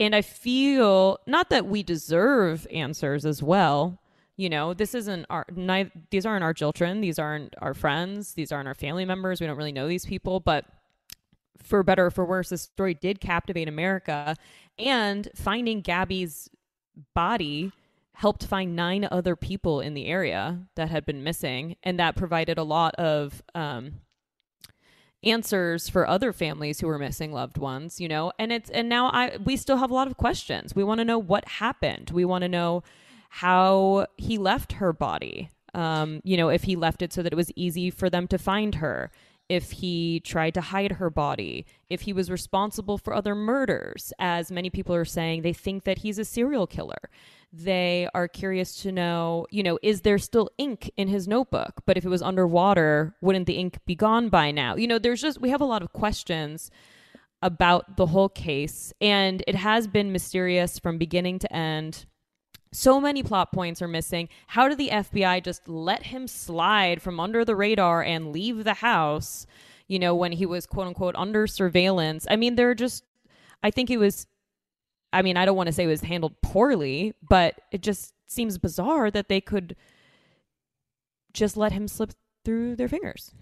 and 0.00 0.16
I 0.16 0.22
feel 0.22 1.18
not 1.26 1.50
that 1.50 1.66
we 1.66 1.84
deserve 1.84 2.66
answers 2.72 3.24
as 3.24 3.42
well. 3.42 4.01
You 4.36 4.48
know, 4.48 4.72
this 4.74 4.94
isn't 4.94 5.26
our 5.28 5.44
neither, 5.54 5.90
these 6.10 6.24
aren't 6.24 6.42
our 6.42 6.54
children, 6.54 7.00
these 7.00 7.18
aren't 7.18 7.54
our 7.60 7.74
friends, 7.74 8.34
these 8.34 8.50
aren't 8.50 8.68
our 8.68 8.74
family 8.74 9.04
members. 9.04 9.40
We 9.40 9.46
don't 9.46 9.56
really 9.56 9.72
know 9.72 9.88
these 9.88 10.06
people, 10.06 10.40
but 10.40 10.64
for 11.62 11.82
better 11.82 12.06
or 12.06 12.10
for 12.10 12.24
worse, 12.24 12.48
this 12.48 12.62
story 12.62 12.94
did 12.94 13.20
captivate 13.20 13.68
America. 13.68 14.36
And 14.78 15.28
finding 15.36 15.80
Gabby's 15.80 16.48
body 17.14 17.72
helped 18.14 18.46
find 18.46 18.76
nine 18.76 19.06
other 19.10 19.36
people 19.36 19.80
in 19.80 19.94
the 19.94 20.06
area 20.06 20.60
that 20.74 20.90
had 20.90 21.04
been 21.04 21.22
missing, 21.22 21.76
and 21.82 21.98
that 21.98 22.16
provided 22.16 22.58
a 22.58 22.62
lot 22.62 22.94
of 22.96 23.42
um, 23.54 24.00
answers 25.22 25.88
for 25.88 26.06
other 26.06 26.32
families 26.32 26.80
who 26.80 26.86
were 26.86 26.98
missing 26.98 27.32
loved 27.32 27.58
ones. 27.58 28.00
You 28.00 28.08
know, 28.08 28.32
and 28.38 28.52
it's 28.52 28.70
and 28.70 28.88
now 28.88 29.08
I 29.08 29.38
we 29.42 29.56
still 29.56 29.78
have 29.78 29.90
a 29.90 29.94
lot 29.94 30.08
of 30.08 30.16
questions. 30.16 30.74
We 30.74 30.84
want 30.84 30.98
to 30.98 31.04
know 31.04 31.18
what 31.18 31.46
happened. 31.46 32.10
We 32.10 32.24
want 32.24 32.42
to 32.42 32.48
know 32.48 32.82
how 33.34 34.06
he 34.18 34.36
left 34.36 34.72
her 34.72 34.92
body. 34.92 35.48
Um, 35.72 36.20
you 36.22 36.36
know, 36.36 36.50
if 36.50 36.64
he 36.64 36.76
left 36.76 37.00
it 37.00 37.14
so 37.14 37.22
that 37.22 37.32
it 37.32 37.36
was 37.36 37.50
easy 37.56 37.88
for 37.88 38.10
them 38.10 38.28
to 38.28 38.36
find 38.36 38.74
her 38.74 39.10
if 39.48 39.70
he 39.70 40.20
tried 40.20 40.52
to 40.52 40.60
hide 40.60 40.92
her 40.92 41.08
body, 41.08 41.64
if 41.88 42.02
he 42.02 42.12
was 42.12 42.30
responsible 42.30 42.98
for 42.98 43.14
other 43.14 43.34
murders, 43.34 44.12
as 44.18 44.52
many 44.52 44.68
people 44.68 44.94
are 44.94 45.06
saying 45.06 45.40
they 45.40 45.54
think 45.54 45.84
that 45.84 45.98
he's 45.98 46.18
a 46.18 46.26
serial 46.26 46.66
killer. 46.66 47.08
They 47.50 48.06
are 48.12 48.28
curious 48.28 48.76
to 48.82 48.92
know, 48.92 49.46
you 49.50 49.62
know, 49.62 49.78
is 49.82 50.02
there 50.02 50.18
still 50.18 50.50
ink 50.58 50.90
in 50.98 51.08
his 51.08 51.26
notebook? 51.26 51.80
But 51.86 51.96
if 51.96 52.04
it 52.04 52.10
was 52.10 52.20
underwater, 52.20 53.16
wouldn't 53.22 53.46
the 53.46 53.56
ink 53.56 53.78
be 53.86 53.94
gone 53.94 54.28
by 54.28 54.50
now? 54.50 54.76
You 54.76 54.86
know, 54.86 54.98
there's 54.98 55.22
just, 55.22 55.40
we 55.40 55.48
have 55.48 55.62
a 55.62 55.66
lot 55.66 55.80
of 55.80 55.94
questions 55.94 56.70
about 57.40 57.96
the 57.96 58.06
whole 58.06 58.28
case, 58.28 58.92
and 59.00 59.42
it 59.46 59.54
has 59.54 59.86
been 59.86 60.12
mysterious 60.12 60.78
from 60.78 60.98
beginning 60.98 61.38
to 61.38 61.50
end. 61.50 62.04
So 62.72 63.00
many 63.00 63.22
plot 63.22 63.52
points 63.52 63.82
are 63.82 63.88
missing. 63.88 64.30
How 64.48 64.66
did 64.66 64.78
the 64.78 64.88
FBI 64.88 65.44
just 65.44 65.68
let 65.68 66.04
him 66.04 66.26
slide 66.26 67.02
from 67.02 67.20
under 67.20 67.44
the 67.44 67.54
radar 67.54 68.02
and 68.02 68.32
leave 68.32 68.64
the 68.64 68.74
house, 68.74 69.46
you 69.88 69.98
know, 69.98 70.14
when 70.14 70.32
he 70.32 70.46
was 70.46 70.64
quote 70.64 70.86
unquote 70.86 71.14
under 71.16 71.46
surveillance? 71.46 72.26
I 72.30 72.36
mean, 72.36 72.56
they're 72.56 72.74
just, 72.74 73.04
I 73.62 73.70
think 73.70 73.90
it 73.90 73.98
was, 73.98 74.26
I 75.12 75.20
mean, 75.20 75.36
I 75.36 75.44
don't 75.44 75.56
want 75.56 75.66
to 75.66 75.72
say 75.72 75.84
it 75.84 75.88
was 75.88 76.00
handled 76.00 76.40
poorly, 76.40 77.12
but 77.28 77.60
it 77.70 77.82
just 77.82 78.14
seems 78.26 78.56
bizarre 78.56 79.10
that 79.10 79.28
they 79.28 79.42
could 79.42 79.76
just 81.34 81.58
let 81.58 81.72
him 81.72 81.86
slip 81.86 82.12
through 82.44 82.76
their 82.76 82.88
fingers. 82.88 83.32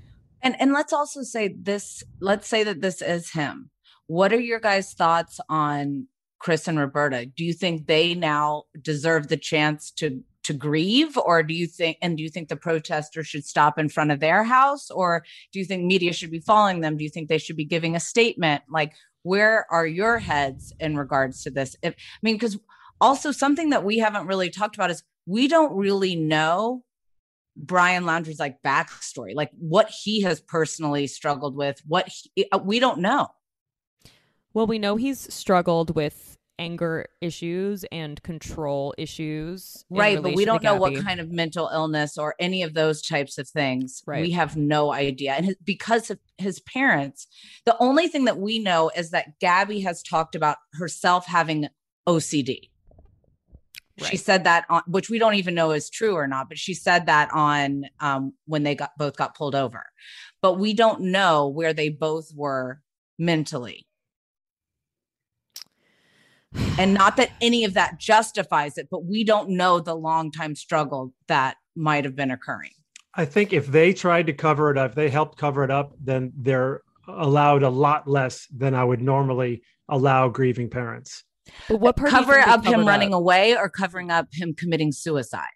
And 0.42 0.60
and 0.60 0.72
let's 0.72 0.92
also 0.92 1.22
say 1.22 1.54
this, 1.56 2.02
let's 2.18 2.48
say 2.48 2.64
that 2.64 2.80
this 2.80 3.02
is 3.02 3.32
him. 3.32 3.70
What 4.06 4.32
are 4.32 4.40
your 4.40 4.58
guys' 4.58 4.92
thoughts 4.92 5.38
on 5.48 6.08
Chris 6.40 6.66
and 6.66 6.78
Roberta? 6.78 7.26
Do 7.26 7.44
you 7.44 7.52
think 7.52 7.86
they 7.86 8.14
now 8.14 8.64
deserve 8.82 9.28
the 9.28 9.36
chance 9.36 9.90
to 9.92 10.22
to 10.42 10.54
grieve 10.54 11.18
or 11.18 11.42
do 11.42 11.52
you 11.52 11.66
think 11.66 11.98
and 12.00 12.16
do 12.16 12.22
you 12.22 12.30
think 12.30 12.48
the 12.48 12.56
protesters 12.56 13.26
should 13.26 13.44
stop 13.44 13.78
in 13.78 13.90
front 13.90 14.10
of 14.10 14.20
their 14.20 14.42
house 14.42 14.90
or 14.90 15.22
do 15.52 15.58
you 15.58 15.66
think 15.66 15.84
media 15.84 16.14
should 16.14 16.30
be 16.30 16.40
following 16.40 16.80
them? 16.80 16.96
Do 16.96 17.04
you 17.04 17.10
think 17.10 17.28
they 17.28 17.38
should 17.38 17.56
be 17.56 17.66
giving 17.66 17.94
a 17.94 18.00
statement? 18.00 18.62
Like 18.68 18.94
where 19.22 19.66
are 19.70 19.86
your 19.86 20.18
heads 20.18 20.72
in 20.80 20.96
regards 20.96 21.42
to 21.42 21.50
this? 21.50 21.76
If 21.82 21.92
I 21.94 22.18
mean 22.22 22.38
cuz 22.38 22.58
also 23.02 23.32
something 23.32 23.70
that 23.70 23.84
we 23.84 23.98
haven't 23.98 24.26
really 24.26 24.50
talked 24.50 24.76
about 24.76 24.90
is 24.90 25.02
we 25.26 25.46
don't 25.46 25.76
really 25.76 26.16
know 26.16 26.84
Brian 27.56 28.04
Laundrie's 28.04 28.40
like 28.40 28.62
backstory, 28.62 29.34
like 29.34 29.50
what 29.58 29.90
he 29.90 30.22
has 30.22 30.40
personally 30.40 31.06
struggled 31.06 31.54
with, 31.54 31.80
what 31.86 32.08
he, 32.08 32.46
uh, 32.50 32.58
we 32.58 32.80
don't 32.80 33.00
know. 33.00 33.28
Well, 34.52 34.66
we 34.66 34.78
know 34.78 34.96
he's 34.96 35.32
struggled 35.32 35.94
with 35.94 36.36
anger 36.58 37.06
issues 37.20 37.84
and 37.90 38.22
control 38.22 38.94
issues. 38.98 39.84
Right, 39.88 40.22
but 40.22 40.34
we 40.34 40.44
don't 40.44 40.62
know 40.62 40.76
what 40.76 40.94
kind 41.02 41.18
of 41.18 41.30
mental 41.30 41.70
illness 41.72 42.18
or 42.18 42.34
any 42.38 42.62
of 42.62 42.74
those 42.74 43.00
types 43.00 43.38
of 43.38 43.48
things. 43.48 44.02
Right. 44.06 44.20
We 44.22 44.32
have 44.32 44.56
no 44.56 44.92
idea. 44.92 45.32
And 45.32 45.46
his, 45.46 45.56
because 45.64 46.10
of 46.10 46.18
his 46.36 46.60
parents, 46.60 47.26
the 47.64 47.76
only 47.80 48.08
thing 48.08 48.26
that 48.26 48.38
we 48.38 48.58
know 48.58 48.90
is 48.94 49.10
that 49.10 49.40
Gabby 49.40 49.80
has 49.80 50.02
talked 50.02 50.34
about 50.34 50.58
herself 50.74 51.26
having 51.26 51.68
OCD. 52.06 52.68
She 54.02 54.16
said 54.16 54.44
that 54.44 54.64
on 54.70 54.82
which 54.86 55.10
we 55.10 55.18
don't 55.18 55.34
even 55.34 55.54
know 55.54 55.72
is 55.72 55.90
true 55.90 56.14
or 56.14 56.26
not, 56.26 56.48
but 56.48 56.58
she 56.58 56.72
said 56.72 57.06
that 57.06 57.30
on 57.32 57.84
um, 58.00 58.32
when 58.46 58.62
they 58.62 58.74
got 58.74 58.92
both 58.96 59.16
got 59.16 59.36
pulled 59.36 59.54
over. 59.54 59.84
But 60.40 60.58
we 60.58 60.72
don't 60.72 61.02
know 61.02 61.48
where 61.48 61.74
they 61.74 61.90
both 61.90 62.32
were 62.34 62.80
mentally. 63.18 63.86
And 66.78 66.94
not 66.94 67.16
that 67.16 67.30
any 67.40 67.64
of 67.64 67.74
that 67.74 67.98
justifies 67.98 68.78
it, 68.78 68.88
but 68.90 69.04
we 69.04 69.22
don't 69.22 69.50
know 69.50 69.80
the 69.80 69.94
long 69.94 70.30
time 70.32 70.54
struggle 70.54 71.12
that 71.28 71.56
might 71.76 72.04
have 72.04 72.16
been 72.16 72.30
occurring. 72.30 72.70
I 73.14 73.24
think 73.24 73.52
if 73.52 73.66
they 73.66 73.92
tried 73.92 74.26
to 74.26 74.32
cover 74.32 74.70
it 74.70 74.78
up, 74.78 74.90
if 74.90 74.94
they 74.94 75.10
helped 75.10 75.36
cover 75.36 75.62
it 75.64 75.70
up, 75.70 75.94
then 76.00 76.32
they're 76.36 76.82
allowed 77.06 77.62
a 77.62 77.68
lot 77.68 78.08
less 78.08 78.46
than 78.46 78.74
I 78.74 78.84
would 78.84 79.02
normally 79.02 79.62
allow 79.88 80.28
grieving 80.28 80.70
parents. 80.70 81.24
But 81.68 81.80
what 81.80 81.96
part 81.96 82.10
Cover 82.10 82.38
up 82.38 82.64
him 82.64 82.86
running 82.86 83.12
up? 83.12 83.18
away 83.20 83.56
or 83.56 83.68
covering 83.68 84.10
up 84.10 84.28
him 84.32 84.54
committing 84.54 84.92
suicide. 84.92 85.48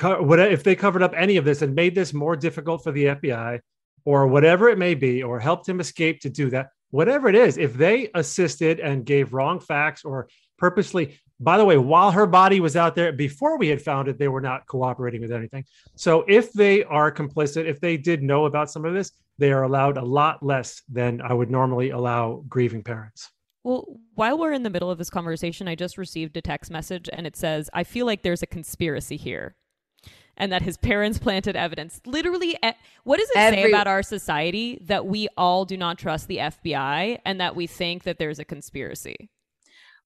What 0.00 0.40
if 0.40 0.62
they 0.62 0.74
covered 0.74 1.02
up 1.02 1.12
any 1.16 1.36
of 1.36 1.44
this 1.44 1.62
and 1.62 1.74
made 1.74 1.94
this 1.94 2.12
more 2.12 2.36
difficult 2.36 2.82
for 2.82 2.92
the 2.92 3.06
FBI 3.06 3.60
or 4.04 4.26
whatever 4.26 4.68
it 4.68 4.78
may 4.78 4.94
be 4.94 5.22
or 5.22 5.38
helped 5.38 5.68
him 5.68 5.80
escape 5.80 6.20
to 6.20 6.30
do 6.30 6.50
that 6.50 6.68
whatever 6.94 7.28
it 7.28 7.34
is 7.34 7.58
if 7.58 7.74
they 7.74 8.08
assisted 8.14 8.78
and 8.78 9.04
gave 9.04 9.34
wrong 9.34 9.58
facts 9.58 10.04
or 10.04 10.28
purposely 10.56 11.18
by 11.40 11.58
the 11.58 11.64
way 11.64 11.76
while 11.76 12.12
her 12.12 12.24
body 12.24 12.60
was 12.60 12.76
out 12.76 12.94
there 12.94 13.12
before 13.12 13.58
we 13.58 13.66
had 13.66 13.82
found 13.82 14.06
it 14.06 14.16
they 14.16 14.28
were 14.28 14.40
not 14.40 14.64
cooperating 14.68 15.20
with 15.20 15.32
anything 15.32 15.64
so 15.96 16.24
if 16.28 16.52
they 16.52 16.84
are 16.84 17.10
complicit 17.10 17.66
if 17.66 17.80
they 17.80 17.96
did 17.96 18.22
know 18.22 18.44
about 18.44 18.70
some 18.70 18.84
of 18.84 18.94
this 18.94 19.10
they 19.38 19.50
are 19.50 19.64
allowed 19.64 19.98
a 19.98 20.04
lot 20.04 20.40
less 20.40 20.82
than 20.88 21.20
i 21.22 21.32
would 21.32 21.50
normally 21.50 21.90
allow 21.90 22.44
grieving 22.48 22.82
parents 22.82 23.30
Well, 23.64 23.98
while 24.14 24.38
we're 24.38 24.52
in 24.52 24.62
the 24.62 24.70
middle 24.70 24.90
of 24.90 24.98
this 24.98 25.10
conversation, 25.10 25.68
I 25.68 25.74
just 25.74 25.96
received 25.98 26.36
a 26.36 26.42
text 26.42 26.70
message 26.70 27.08
and 27.10 27.26
it 27.26 27.34
says, 27.34 27.70
I 27.72 27.82
feel 27.82 28.04
like 28.04 28.22
there's 28.22 28.42
a 28.42 28.46
conspiracy 28.46 29.16
here. 29.16 29.56
And 30.36 30.50
that 30.50 30.62
his 30.62 30.76
parents 30.76 31.18
planted 31.18 31.54
evidence. 31.54 32.00
Literally, 32.06 32.56
e- 32.64 32.72
what 33.04 33.18
does 33.20 33.28
it 33.30 33.34
say 33.54 33.68
about 33.70 33.86
our 33.86 34.02
society 34.02 34.78
that 34.82 35.06
we 35.06 35.28
all 35.36 35.64
do 35.64 35.76
not 35.76 35.96
trust 35.98 36.26
the 36.26 36.38
FBI 36.38 37.20
and 37.24 37.40
that 37.40 37.54
we 37.54 37.68
think 37.68 38.02
that 38.02 38.18
there's 38.18 38.40
a 38.40 38.44
conspiracy? 38.44 39.30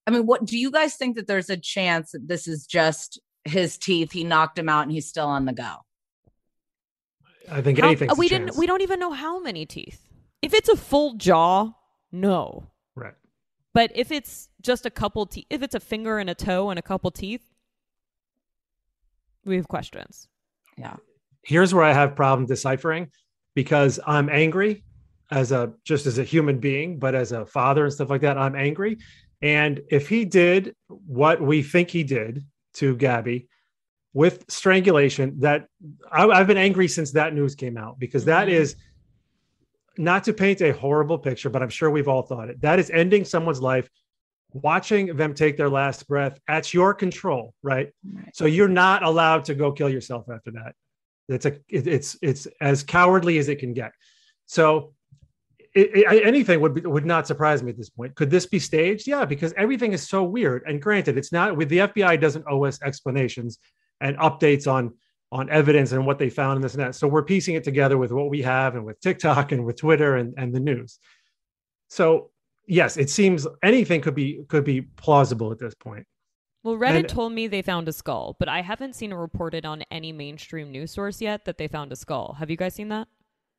I 0.05 0.11
mean, 0.11 0.25
what 0.27 0.45
do 0.45 0.57
you 0.57 0.69
guys 0.71 0.95
think 0.95 1.15
that 1.15 1.25
there's 1.27 1.49
a 1.49 1.57
chance 1.57 2.11
that 2.11 2.27
this 2.27 2.47
is 2.47 2.67
just 2.67 3.19
his 3.43 3.77
teeth? 3.77 4.11
He 4.11 4.23
knocked 4.23 4.57
him 4.59 4.69
out 4.69 4.83
and 4.83 4.91
he's 4.91 5.07
still 5.07 5.25
on 5.27 5.45
the 5.45 5.53
go. 5.53 5.77
i 7.51 7.61
think 7.61 7.79
How- 7.79 7.87
anything's 7.87 8.11
a 8.11 8.15
we 8.15 8.29
chance. 8.29 8.45
didn't. 8.45 8.57
We 8.59 8.67
don't 8.67 8.81
even 8.81 8.99
know 8.99 9.11
how 9.11 9.39
many 9.39 9.65
teeth. 9.65 10.07
If 10.41 10.53
it's 10.53 10.69
a 10.69 10.77
full 10.77 11.15
jaw, 11.15 11.71
no. 12.11 12.67
right 12.95 13.15
But 13.73 13.91
if 13.95 14.11
it's 14.11 14.49
just 14.61 14.85
a 14.85 14.89
couple 14.91 15.25
teeth, 15.25 15.45
if 15.49 15.61
it's 15.63 15.75
a 15.75 15.79
finger 15.79 16.19
and 16.19 16.29
a 16.29 16.35
toe 16.35 16.69
and 16.69 16.77
a 16.79 16.83
couple 16.83 17.11
teeth, 17.11 17.48
we 19.45 19.55
have 19.57 19.67
questions. 19.67 20.27
Yeah. 20.77 20.95
here's 21.43 21.73
where 21.73 21.83
I 21.83 21.91
have 21.93 22.15
problem 22.15 22.45
deciphering 22.47 23.09
because 23.55 23.99
I'm 24.05 24.29
angry 24.29 24.83
as 25.31 25.51
a 25.51 25.73
just 25.83 26.05
as 26.05 26.17
a 26.17 26.23
human 26.23 26.59
being, 26.59 26.99
but 26.99 27.15
as 27.15 27.31
a 27.31 27.45
father 27.45 27.83
and 27.85 27.93
stuff 27.93 28.09
like 28.09 28.21
that, 28.21 28.37
I'm 28.37 28.55
angry. 28.55 28.97
And 29.41 29.81
if 29.89 30.07
he 30.09 30.25
did 30.25 30.75
what 30.87 31.41
we 31.41 31.61
think 31.63 31.89
he 31.89 32.03
did 32.03 32.45
to 32.75 32.95
Gabby 32.95 33.47
with 34.13 34.45
strangulation, 34.49 35.39
that 35.39 35.67
I, 36.11 36.25
I've 36.27 36.47
been 36.47 36.57
angry 36.57 36.87
since 36.87 37.11
that 37.13 37.33
news 37.33 37.55
came 37.55 37.77
out 37.77 37.99
because 37.99 38.25
that 38.25 38.47
Mhm. 38.47 38.51
is 38.51 38.75
not 39.97 40.23
to 40.25 40.33
paint 40.33 40.61
a 40.61 40.71
horrible 40.71 41.17
picture, 41.17 41.49
but 41.49 41.61
I'm 41.61 41.69
sure 41.69 41.89
we've 41.89 42.07
all 42.07 42.21
thought 42.23 42.49
it. 42.49 42.61
That 42.61 42.79
is 42.79 42.89
ending 42.89 43.25
someone's 43.25 43.61
life, 43.61 43.89
watching 44.53 45.15
them 45.15 45.33
take 45.33 45.57
their 45.57 45.69
last 45.69 46.07
breath 46.07 46.39
at 46.47 46.73
your 46.73 46.93
control, 46.93 47.53
right? 47.61 47.91
Right. 48.11 48.35
So 48.35 48.45
you're 48.45 48.67
not 48.67 49.03
allowed 49.03 49.45
to 49.45 49.55
go 49.55 49.71
kill 49.71 49.89
yourself 49.89 50.25
after 50.33 50.51
that. 50.51 50.75
It's 51.27 51.45
a 51.45 51.53
it, 51.69 51.87
it's 51.87 52.17
it's 52.21 52.47
as 52.59 52.83
cowardly 52.83 53.37
as 53.37 53.49
it 53.49 53.59
can 53.59 53.73
get. 53.73 53.91
So 54.47 54.93
it, 55.75 55.91
it- 55.93 56.25
anything 56.25 56.59
would 56.61 56.73
be, 56.73 56.81
would 56.81 57.05
not 57.05 57.27
surprise 57.27 57.61
me 57.61 57.69
at 57.69 57.77
this 57.77 57.89
point. 57.89 58.15
Could 58.15 58.31
this 58.31 58.45
be 58.47 58.59
staged? 58.59 59.07
Yeah, 59.07 59.25
because 59.25 59.53
everything 59.55 59.93
is 59.93 60.07
so 60.07 60.23
weird. 60.23 60.63
And 60.65 60.81
granted, 60.81 61.17
it's 61.17 61.31
not 61.31 61.55
with 61.55 61.69
the 61.69 61.79
FBI 61.79 62.19
doesn't 62.19 62.45
owe 62.49 62.65
us 62.65 62.81
explanations 62.81 63.59
and 64.01 64.17
updates 64.17 64.71
on 64.71 64.93
on 65.31 65.47
evidence 65.51 65.91
and 65.91 66.07
what 66.07 66.17
they 66.17 66.29
found 66.29 66.55
and 66.55 66.63
this 66.63 66.73
and 66.73 66.81
that. 66.81 66.95
So 66.95 67.07
we're 67.07 67.23
piecing 67.23 67.53
it 67.53 67.63
together 67.63 67.99
with 67.99 68.11
what 68.11 68.29
we 68.31 68.41
have 68.41 68.75
and 68.75 68.83
with 68.83 68.99
TikTok 68.99 69.51
and 69.51 69.63
with 69.63 69.77
Twitter 69.77 70.15
and, 70.15 70.33
and 70.37 70.51
the 70.51 70.59
news. 70.59 70.97
So 71.89 72.31
yes, 72.69 72.95
it 72.95 73.09
seems 73.09 73.45
anything 73.63 73.99
could 73.99 74.15
be 74.15 74.43
could 74.47 74.63
be 74.63 74.81
plausible 74.81 75.51
at 75.51 75.59
this 75.59 75.73
point. 75.75 76.05
Well, 76.63 76.75
Reddit 76.75 76.99
And- 76.99 77.09
told 77.09 77.31
me 77.33 77.47
they 77.47 77.61
found 77.61 77.87
a 77.87 77.93
skull, 77.93 78.35
but 78.39 78.47
I 78.49 78.61
haven't 78.61 78.93
seen 78.95 79.11
it 79.11 79.15
reported 79.15 79.65
on 79.65 79.83
any 79.91 80.11
mainstream 80.11 80.71
news 80.71 80.91
source 80.91 81.21
yet 81.21 81.45
that 81.45 81.57
they 81.57 81.67
found 81.67 81.91
a 81.91 81.95
skull. 81.95 82.35
Have 82.39 82.49
you 82.49 82.57
guys 82.57 82.75
seen 82.75 82.89
that? 82.89 83.07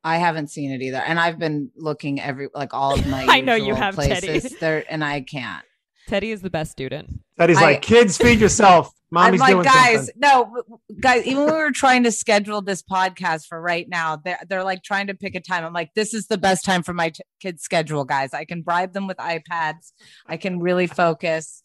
I 0.05 0.17
haven't 0.19 0.49
seen 0.49 0.71
it 0.71 0.81
either. 0.83 0.99
And 0.99 1.19
I've 1.21 1.39
been 1.39 1.71
looking 1.77 2.21
every 2.21 2.49
like 2.55 2.73
all 2.75 2.95
of 2.95 3.07
my 3.15 3.27
I 3.29 3.41
know 3.41 3.55
you 3.55 3.65
usual 3.69 3.77
have, 3.83 3.97
Teddy. 3.97 4.27
places 4.29 4.59
there 4.59 4.85
and 4.91 5.03
I 5.05 5.21
can't. 5.23 5.65
Teddy 6.11 6.33
is 6.33 6.43
the 6.43 6.51
best 6.51 6.73
student. 6.73 7.21
Teddy's 7.39 7.59
I- 7.59 7.63
like 7.63 7.83
kids 7.83 8.19
feed 8.19 8.41
yourself. 8.41 8.93
Mommy's 9.13 9.41
I'm 9.41 9.47
like, 9.47 9.51
doing 9.55 9.65
guys, 9.65 9.97
something. 9.97 10.15
no, 10.19 10.45
w- 10.45 10.63
w- 10.63 10.81
guys, 11.01 11.27
even 11.27 11.45
when 11.45 11.53
we 11.55 11.59
were 11.61 11.73
trying 11.73 12.05
to 12.05 12.13
schedule 12.13 12.63
this 12.63 12.81
podcast 12.81 13.47
for 13.49 13.61
right 13.61 13.89
now, 13.89 14.15
they're 14.17 14.39
they're 14.49 14.63
like 14.63 14.85
trying 14.85 15.09
to 15.09 15.15
pick 15.15 15.35
a 15.35 15.41
time. 15.41 15.65
I'm 15.65 15.73
like, 15.73 15.95
this 15.95 16.15
is 16.15 16.27
the 16.29 16.39
best 16.39 16.65
time 16.65 16.85
for 16.85 16.93
my 16.93 17.09
t- 17.11 17.23
kids' 17.41 17.63
schedule, 17.63 18.05
guys. 18.05 18.33
I 18.35 18.45
can 18.45 18.63
bribe 18.63 18.93
them 18.93 19.09
with 19.09 19.17
iPads. 19.17 19.93
I 20.27 20.37
can 20.37 20.61
really 20.61 20.87
focus. 20.87 21.63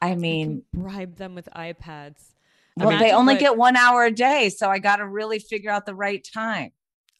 I 0.00 0.14
mean, 0.14 0.62
can 0.72 0.82
bribe 0.82 1.16
them 1.16 1.34
with 1.34 1.48
iPads. 1.56 2.22
well, 2.76 2.98
they 2.98 3.10
only 3.10 3.34
what- 3.34 3.40
get 3.40 3.56
one 3.56 3.76
hour 3.76 4.04
a 4.04 4.12
day, 4.12 4.48
so 4.48 4.68
I 4.70 4.78
got 4.78 4.96
to 4.96 5.06
really 5.08 5.38
figure 5.40 5.70
out 5.72 5.86
the 5.86 5.94
right 5.94 6.24
time. 6.34 6.70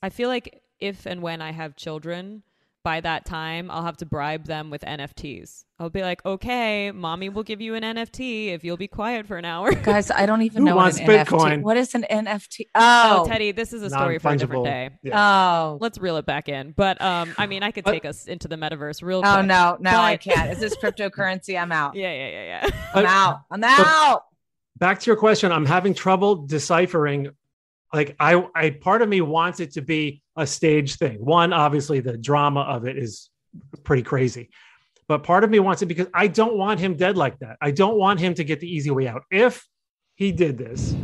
I 0.01 0.11
feel 0.11 0.29
like 0.29 0.62
if 0.79 1.07
and 1.07 1.23
when 1.23 1.40
I 1.42 1.51
have 1.51 1.75
children, 1.75 2.42
by 2.85 3.01
that 3.01 3.25
time 3.25 3.70
I'll 3.70 3.83
have 3.83 3.97
to 3.97 4.07
bribe 4.07 4.44
them 4.47 4.70
with 4.70 4.83
NFTs. 4.83 5.64
I'll 5.81 5.90
be 5.90 6.03
like, 6.03 6.25
okay, 6.25 6.92
mommy 6.92 7.29
will 7.31 7.42
give 7.42 7.61
you 7.61 7.75
an 7.75 7.83
NFT 7.83 8.49
if 8.55 8.62
you'll 8.62 8.77
be 8.77 8.87
quiet 8.87 9.27
for 9.27 9.37
an 9.37 9.44
hour. 9.44 9.75
Guys, 9.83 10.11
I 10.11 10.27
don't 10.27 10.42
even 10.42 10.62
Who 10.62 10.66
know 10.66 10.77
what 10.77 10.83
wants 10.83 11.01
an 11.01 11.07
NFT. 11.07 11.27
Bitcoin? 11.27 11.62
What 11.62 11.77
is 11.77 11.94
an 11.97 12.07
NFT? 12.09 12.66
oh, 12.77 13.25
Oh, 13.25 13.29
Teddy, 13.29 13.51
this 13.51 13.73
is 13.73 13.83
a 13.83 13.90
story 13.90 14.18
for 14.18 14.31
a 14.31 14.37
different 14.37 14.64
day. 14.64 14.90
Yeah. 15.03 15.18
oh, 15.18 15.79
Let's 15.81 15.99
reel 15.99 16.16
it 16.18 16.27
back 16.27 16.49
in. 16.49 16.73
But 16.77 17.01
um, 17.03 17.35
I 17.37 17.47
mean, 17.47 17.64
I 17.64 17.73
could 17.73 17.87
take 17.87 18.05
us 18.05 18.27
into 18.27 18.47
the 18.47 18.57
metaverse 18.57 19.03
real 19.03 19.23
oh 19.25 19.35
quick. 19.35 19.47
no, 19.47 19.77
no, 19.81 19.97
I 19.97 20.16
can't. 20.16 20.53
Is 20.53 20.61
this 20.61 20.77
cryptocurrency? 20.83 21.61
I'm 21.61 21.73
out. 21.73 21.97
Yeah, 21.97 22.12
yeah, 22.12 22.29
yeah, 22.29 22.44
yeah. 22.64 22.70
I'm 22.94 23.07
out. 23.07 23.40
I'm 23.51 23.64
out. 23.64 24.25
Back 24.77 25.01
to 25.01 25.07
your 25.07 25.16
question, 25.16 25.51
I'm 25.51 25.66
having 25.66 25.94
trouble 25.94 26.47
deciphering. 26.47 27.31
Like 27.94 28.16
I, 28.18 28.44
I 28.57 28.70
part 28.70 29.02
of 29.02 29.09
me 29.09 29.20
wants 29.20 29.61
it 29.61 29.72
to 29.74 29.80
be 29.80 30.20
a 30.37 30.46
stage 30.46 30.96
thing. 30.96 31.24
One, 31.24 31.52
obviously, 31.52 32.00
the 32.00 32.18
drama 32.18 32.62
of 32.62 32.87
it 32.87 32.98
is 32.98 33.30
pretty 33.85 34.02
crazy, 34.02 34.50
but 35.07 35.22
part 35.22 35.44
of 35.44 35.50
me 35.50 35.61
wants 35.61 35.80
it 35.80 35.87
because 35.87 36.09
I 36.12 36.26
don't 36.26 36.57
want 36.57 36.80
him 36.80 36.96
dead 36.96 37.16
like 37.16 37.38
that. 37.38 37.57
I 37.61 37.70
don't 37.70 37.96
want 37.96 38.18
him 38.18 38.35
to 38.35 38.42
get 38.42 38.59
the 38.59 38.68
easy 38.68 38.90
way 38.90 39.07
out. 39.07 39.22
If 39.30 39.64
he 40.16 40.33
did 40.33 40.59
this, 40.59 40.96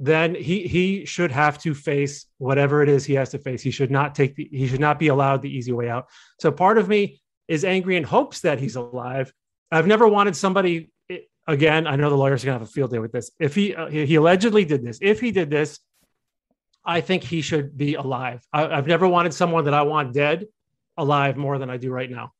then 0.00 0.34
he 0.34 0.66
he 0.66 1.04
should 1.04 1.30
have 1.30 1.58
to 1.58 1.74
face 1.74 2.24
whatever 2.38 2.82
it 2.82 2.88
is 2.88 3.04
he 3.04 3.14
has 3.14 3.28
to 3.30 3.38
face. 3.38 3.60
He 3.60 3.70
should 3.70 3.90
not 3.90 4.14
take 4.14 4.34
the 4.34 4.48
he 4.50 4.66
should 4.66 4.80
not 4.80 4.98
be 4.98 5.08
allowed 5.08 5.42
the 5.42 5.54
easy 5.54 5.72
way 5.72 5.90
out. 5.90 6.06
So 6.40 6.50
part 6.50 6.78
of 6.78 6.88
me 6.88 7.20
is 7.46 7.62
angry 7.62 7.98
and 7.98 8.06
hopes 8.06 8.40
that 8.40 8.58
he's 8.58 8.76
alive. 8.76 9.30
I've 9.70 9.86
never 9.86 10.08
wanted 10.08 10.34
somebody 10.34 10.90
again. 11.46 11.86
I 11.86 11.96
know 11.96 12.10
the 12.10 12.16
lawyers 12.16 12.42
are 12.42 12.46
gonna 12.46 12.58
have 12.58 12.68
a 12.68 12.70
field 12.70 12.90
day 12.90 12.98
with 12.98 13.12
this. 13.12 13.30
If 13.38 13.54
he 13.54 13.74
uh, 13.74 13.88
he 13.88 14.14
allegedly 14.14 14.64
did 14.64 14.84
this, 14.84 14.98
if 15.00 15.20
he 15.20 15.30
did 15.30 15.50
this, 15.50 15.80
I 16.84 17.00
think 17.00 17.22
he 17.22 17.40
should 17.40 17.76
be 17.76 17.94
alive. 17.94 18.46
I, 18.52 18.66
I've 18.66 18.86
never 18.86 19.06
wanted 19.06 19.34
someone 19.34 19.64
that 19.64 19.74
I 19.74 19.82
want 19.82 20.12
dead 20.12 20.46
alive 20.96 21.36
more 21.36 21.58
than 21.58 21.70
I 21.70 21.76
do 21.76 21.90
right 21.90 22.10
now. 22.10 22.32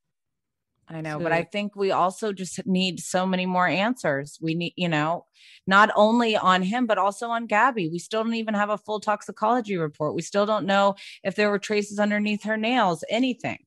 I 0.89 1.01
know, 1.01 1.19
but 1.19 1.33
I 1.33 1.45
think 1.45 1.75
we 1.75 1.91
also 1.91 2.33
just 2.33 2.67
need 2.67 3.01
so 3.01 3.25
many 3.25 3.47
more 3.47 3.67
answers. 3.67 4.37
We 4.43 4.55
need, 4.55 4.75
you 4.77 4.89
know, 4.89 5.25
not 5.67 5.91
only 5.97 6.37
on 6.37 6.61
him, 6.61 6.87
but 6.87 6.99
also 6.99 7.29
on 7.29 7.47
Gabby. 7.47 7.89
We 7.89 7.99
still 7.99 8.25
don't 8.25 8.35
even 8.35 8.55
have 8.55 8.69
a 8.69 8.77
full 8.77 9.01
toxicology 9.01 9.77
report. 9.77 10.15
We 10.15 10.23
still 10.23 10.45
don't 10.45 10.67
know 10.67 10.97
if 11.23 11.35
there 11.35 11.51
were 11.51 11.59
traces 11.59 11.99
underneath 11.99 12.43
her 12.43 12.59
nails, 12.59 13.05
anything. 13.09 13.59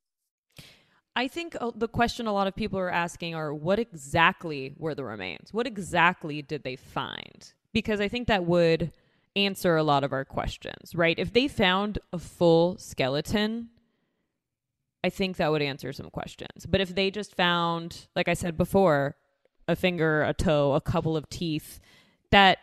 I 1.16 1.28
think 1.28 1.56
uh, 1.60 1.72
the 1.76 1.88
question 1.88 2.28
a 2.28 2.34
lot 2.34 2.48
of 2.48 2.56
people 2.56 2.78
are 2.78 2.90
asking 2.90 3.36
are 3.36 3.54
what 3.54 3.80
exactly 3.80 4.74
were 4.78 4.94
the 4.94 5.06
remains? 5.06 5.54
What 5.54 5.66
exactly 5.66 6.42
did 6.42 6.64
they 6.64 6.76
find? 6.76 7.54
Because 7.74 8.02
I 8.02 8.08
think 8.08 8.28
that 8.28 8.46
would 8.46 8.92
answer 9.36 9.76
a 9.76 9.84
lot 9.84 10.04
of 10.04 10.14
our 10.14 10.26
questions, 10.26 10.94
right? 10.94 11.18
If 11.18 11.34
they 11.34 11.48
found 11.48 12.00
a 12.12 12.20
full 12.20 12.78
skeleton, 12.78 13.70
I 15.04 15.10
think 15.10 15.38
that 15.38 15.52
would 15.52 15.62
answer 15.62 15.94
some 15.94 16.10
questions. 16.10 16.66
But 16.66 16.82
if 16.82 16.96
they 16.96 17.12
just 17.12 17.36
found, 17.36 18.08
like 18.16 18.28
I 18.28 18.34
said 18.34 18.58
before, 18.58 19.16
a 19.68 19.76
finger, 19.76 20.24
a 20.24 20.34
toe, 20.34 20.74
a 20.74 20.82
couple 20.82 21.16
of 21.16 21.30
teeth, 21.30 21.80
that 22.32 22.60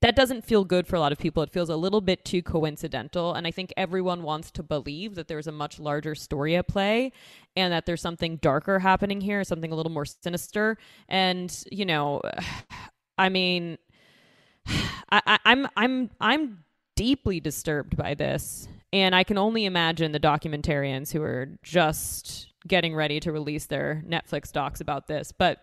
that 0.00 0.14
doesn't 0.14 0.44
feel 0.44 0.64
good 0.64 0.86
for 0.86 0.96
a 0.96 1.00
lot 1.00 1.10
of 1.10 1.18
people. 1.18 1.42
It 1.42 1.50
feels 1.50 1.68
a 1.68 1.76
little 1.76 2.00
bit 2.00 2.24
too 2.24 2.42
coincidental. 2.42 3.34
And 3.34 3.46
I 3.46 3.50
think 3.50 3.72
everyone 3.76 4.22
wants 4.22 4.50
to 4.52 4.62
believe 4.62 5.16
that 5.16 5.26
there's 5.26 5.48
a 5.48 5.52
much 5.52 5.80
larger 5.80 6.14
story 6.14 6.56
at 6.56 6.68
play 6.68 7.12
and 7.56 7.72
that 7.72 7.84
there's 7.84 8.00
something 8.00 8.36
darker 8.36 8.78
happening 8.78 9.20
here, 9.20 9.42
something 9.42 9.72
a 9.72 9.74
little 9.74 9.90
more 9.90 10.04
sinister. 10.04 10.78
And, 11.08 11.64
you 11.72 11.84
know, 11.84 12.22
I 13.18 13.28
mean, 13.28 13.78
I, 14.66 15.22
I, 15.26 15.38
I'm 15.44 15.66
I'm 15.76 16.10
I'm 16.20 16.64
deeply 16.94 17.40
disturbed 17.40 17.96
by 17.96 18.14
this. 18.14 18.68
And 18.92 19.14
I 19.14 19.22
can 19.24 19.36
only 19.36 19.66
imagine 19.66 20.12
the 20.12 20.20
documentarians 20.20 21.12
who 21.12 21.22
are 21.22 21.48
just 21.62 22.48
getting 22.66 22.94
ready 22.94 23.20
to 23.20 23.32
release 23.32 23.66
their 23.66 24.02
Netflix 24.06 24.50
docs 24.50 24.80
about 24.80 25.06
this. 25.06 25.30
But 25.30 25.60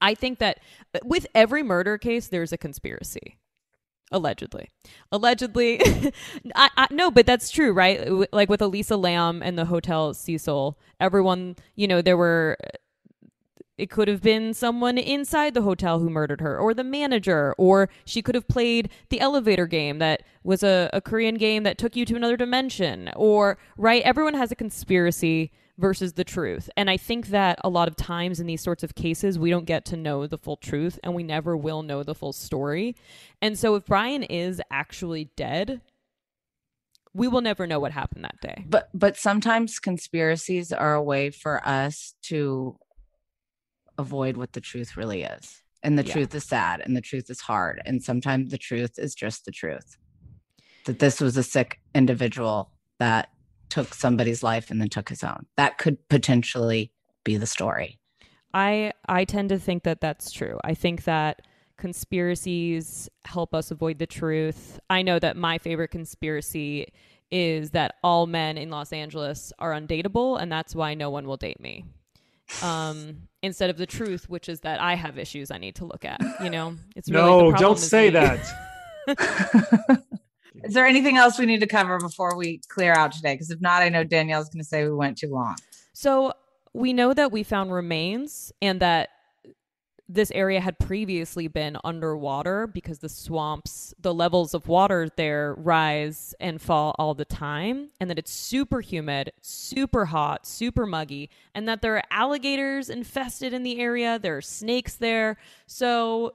I 0.00 0.14
think 0.14 0.38
that 0.38 0.60
uh, 0.94 1.00
with 1.04 1.26
every 1.34 1.62
murder 1.62 1.98
case, 1.98 2.28
there's 2.28 2.52
a 2.52 2.58
conspiracy. 2.58 3.38
Allegedly, 4.10 4.70
allegedly, 5.12 5.80
I, 6.54 6.70
I, 6.78 6.86
no, 6.90 7.10
but 7.10 7.26
that's 7.26 7.50
true, 7.50 7.72
right? 7.72 8.08
Like 8.32 8.48
with 8.48 8.62
Elisa 8.62 8.96
Lam 8.96 9.42
and 9.42 9.58
the 9.58 9.66
Hotel 9.66 10.14
Cecil, 10.14 10.78
everyone, 10.98 11.56
you 11.74 11.86
know, 11.86 12.00
there 12.00 12.16
were 12.16 12.56
it 13.78 13.88
could 13.90 14.08
have 14.08 14.20
been 14.20 14.52
someone 14.52 14.98
inside 14.98 15.54
the 15.54 15.62
hotel 15.62 16.00
who 16.00 16.10
murdered 16.10 16.40
her, 16.40 16.58
or 16.58 16.74
the 16.74 16.84
manager, 16.84 17.54
or 17.56 17.88
she 18.04 18.20
could 18.20 18.34
have 18.34 18.48
played 18.48 18.90
the 19.08 19.20
elevator 19.20 19.66
game 19.66 19.98
that 19.98 20.24
was 20.42 20.62
a, 20.62 20.90
a 20.92 21.00
Korean 21.00 21.36
game 21.36 21.62
that 21.62 21.78
took 21.78 21.96
you 21.96 22.04
to 22.04 22.16
another 22.16 22.36
dimension, 22.36 23.10
or, 23.16 23.56
right? 23.76 24.02
Everyone 24.02 24.34
has 24.34 24.52
a 24.52 24.56
conspiracy 24.56 25.52
versus 25.78 26.14
the 26.14 26.24
truth. 26.24 26.68
And 26.76 26.90
I 26.90 26.96
think 26.96 27.28
that 27.28 27.60
a 27.62 27.68
lot 27.68 27.88
of 27.88 27.94
times 27.94 28.40
in 28.40 28.46
these 28.48 28.62
sorts 28.62 28.82
of 28.82 28.96
cases, 28.96 29.38
we 29.38 29.50
don't 29.50 29.64
get 29.64 29.84
to 29.86 29.96
know 29.96 30.26
the 30.26 30.36
full 30.36 30.56
truth 30.56 30.98
and 31.04 31.14
we 31.14 31.22
never 31.22 31.56
will 31.56 31.82
know 31.82 32.02
the 32.02 32.16
full 32.16 32.32
story. 32.32 32.96
And 33.40 33.56
so 33.56 33.76
if 33.76 33.86
Brian 33.86 34.24
is 34.24 34.60
actually 34.72 35.30
dead, 35.36 35.80
we 37.14 37.28
will 37.28 37.40
never 37.40 37.66
know 37.66 37.78
what 37.78 37.92
happened 37.92 38.24
that 38.24 38.40
day. 38.40 38.64
But 38.68 38.90
but 38.92 39.16
sometimes 39.16 39.78
conspiracies 39.78 40.72
are 40.72 40.94
a 40.94 41.02
way 41.02 41.30
for 41.30 41.66
us 41.66 42.14
to 42.22 42.76
avoid 43.98 44.36
what 44.36 44.52
the 44.52 44.60
truth 44.60 44.96
really 44.96 45.22
is. 45.22 45.62
And 45.82 45.98
the 45.98 46.04
yeah. 46.04 46.12
truth 46.12 46.34
is 46.34 46.44
sad 46.44 46.80
and 46.80 46.96
the 46.96 47.00
truth 47.00 47.30
is 47.30 47.40
hard. 47.40 47.82
And 47.84 48.02
sometimes 48.02 48.50
the 48.50 48.58
truth 48.58 48.98
is 48.98 49.14
just 49.14 49.44
the 49.44 49.52
truth 49.52 49.96
that 50.86 51.00
this 51.00 51.20
was 51.20 51.36
a 51.36 51.42
sick 51.42 51.80
individual 51.94 52.70
that 52.98 53.28
took 53.68 53.92
somebody's 53.92 54.42
life 54.42 54.70
and 54.70 54.80
then 54.80 54.88
took 54.88 55.10
his 55.10 55.22
own. 55.22 55.44
That 55.56 55.76
could 55.76 56.08
potentially 56.08 56.90
be 57.24 57.36
the 57.36 57.46
story. 57.46 57.98
I 58.54 58.92
I 59.06 59.24
tend 59.24 59.50
to 59.50 59.58
think 59.58 59.82
that 59.82 60.00
that's 60.00 60.32
true. 60.32 60.58
I 60.64 60.72
think 60.72 61.04
that 61.04 61.42
conspiracies 61.76 63.08
help 63.26 63.54
us 63.54 63.70
avoid 63.70 63.98
the 63.98 64.06
truth. 64.06 64.80
I 64.88 65.02
know 65.02 65.18
that 65.18 65.36
my 65.36 65.58
favorite 65.58 65.90
conspiracy 65.90 66.86
is 67.30 67.70
that 67.72 67.96
all 68.02 68.26
men 68.26 68.56
in 68.56 68.70
Los 68.70 68.90
Angeles 68.90 69.52
are 69.58 69.72
undateable 69.72 70.40
and 70.40 70.50
that's 70.50 70.74
why 70.74 70.94
no 70.94 71.10
one 71.10 71.26
will 71.26 71.36
date 71.36 71.60
me 71.60 71.84
um, 72.62 73.27
instead 73.42 73.70
of 73.70 73.76
the 73.76 73.86
truth, 73.86 74.28
which 74.28 74.48
is 74.48 74.60
that 74.60 74.80
I 74.80 74.94
have 74.94 75.18
issues 75.18 75.50
I 75.50 75.58
need 75.58 75.76
to 75.76 75.84
look 75.84 76.04
at. 76.04 76.20
You 76.42 76.50
know, 76.50 76.76
it's 76.96 77.10
really 77.10 77.50
no, 77.50 77.52
don't 77.52 77.78
say 77.78 78.04
me. 78.04 78.10
that. 78.10 78.40
is 80.64 80.74
there 80.74 80.86
anything 80.86 81.16
else 81.16 81.38
we 81.38 81.46
need 81.46 81.60
to 81.60 81.66
cover 81.66 81.98
before 81.98 82.36
we 82.36 82.60
clear 82.68 82.92
out 82.92 83.12
today? 83.12 83.34
Because 83.34 83.50
if 83.50 83.60
not, 83.60 83.82
I 83.82 83.88
know 83.88 84.04
Danielle's 84.04 84.48
going 84.48 84.62
to 84.62 84.68
say 84.68 84.84
we 84.84 84.94
went 84.94 85.18
too 85.18 85.30
long. 85.30 85.56
So 85.92 86.32
we 86.72 86.92
know 86.92 87.14
that 87.14 87.32
we 87.32 87.42
found 87.42 87.72
remains 87.72 88.52
and 88.60 88.80
that 88.80 89.10
this 90.08 90.30
area 90.30 90.60
had 90.60 90.78
previously 90.78 91.48
been 91.48 91.76
underwater 91.84 92.66
because 92.66 93.00
the 93.00 93.10
swamps, 93.10 93.92
the 94.00 94.14
levels 94.14 94.54
of 94.54 94.66
water 94.66 95.10
there 95.16 95.54
rise 95.58 96.34
and 96.40 96.62
fall 96.62 96.94
all 96.98 97.12
the 97.12 97.26
time, 97.26 97.90
and 98.00 98.08
that 98.08 98.18
it's 98.18 98.32
super 98.32 98.80
humid, 98.80 99.32
super 99.42 100.06
hot, 100.06 100.46
super 100.46 100.86
muggy, 100.86 101.28
and 101.54 101.68
that 101.68 101.82
there 101.82 101.96
are 101.96 102.02
alligators 102.10 102.88
infested 102.88 103.52
in 103.52 103.64
the 103.64 103.78
area, 103.78 104.18
there 104.18 104.38
are 104.38 104.42
snakes 104.42 104.94
there. 104.94 105.36
So, 105.66 106.32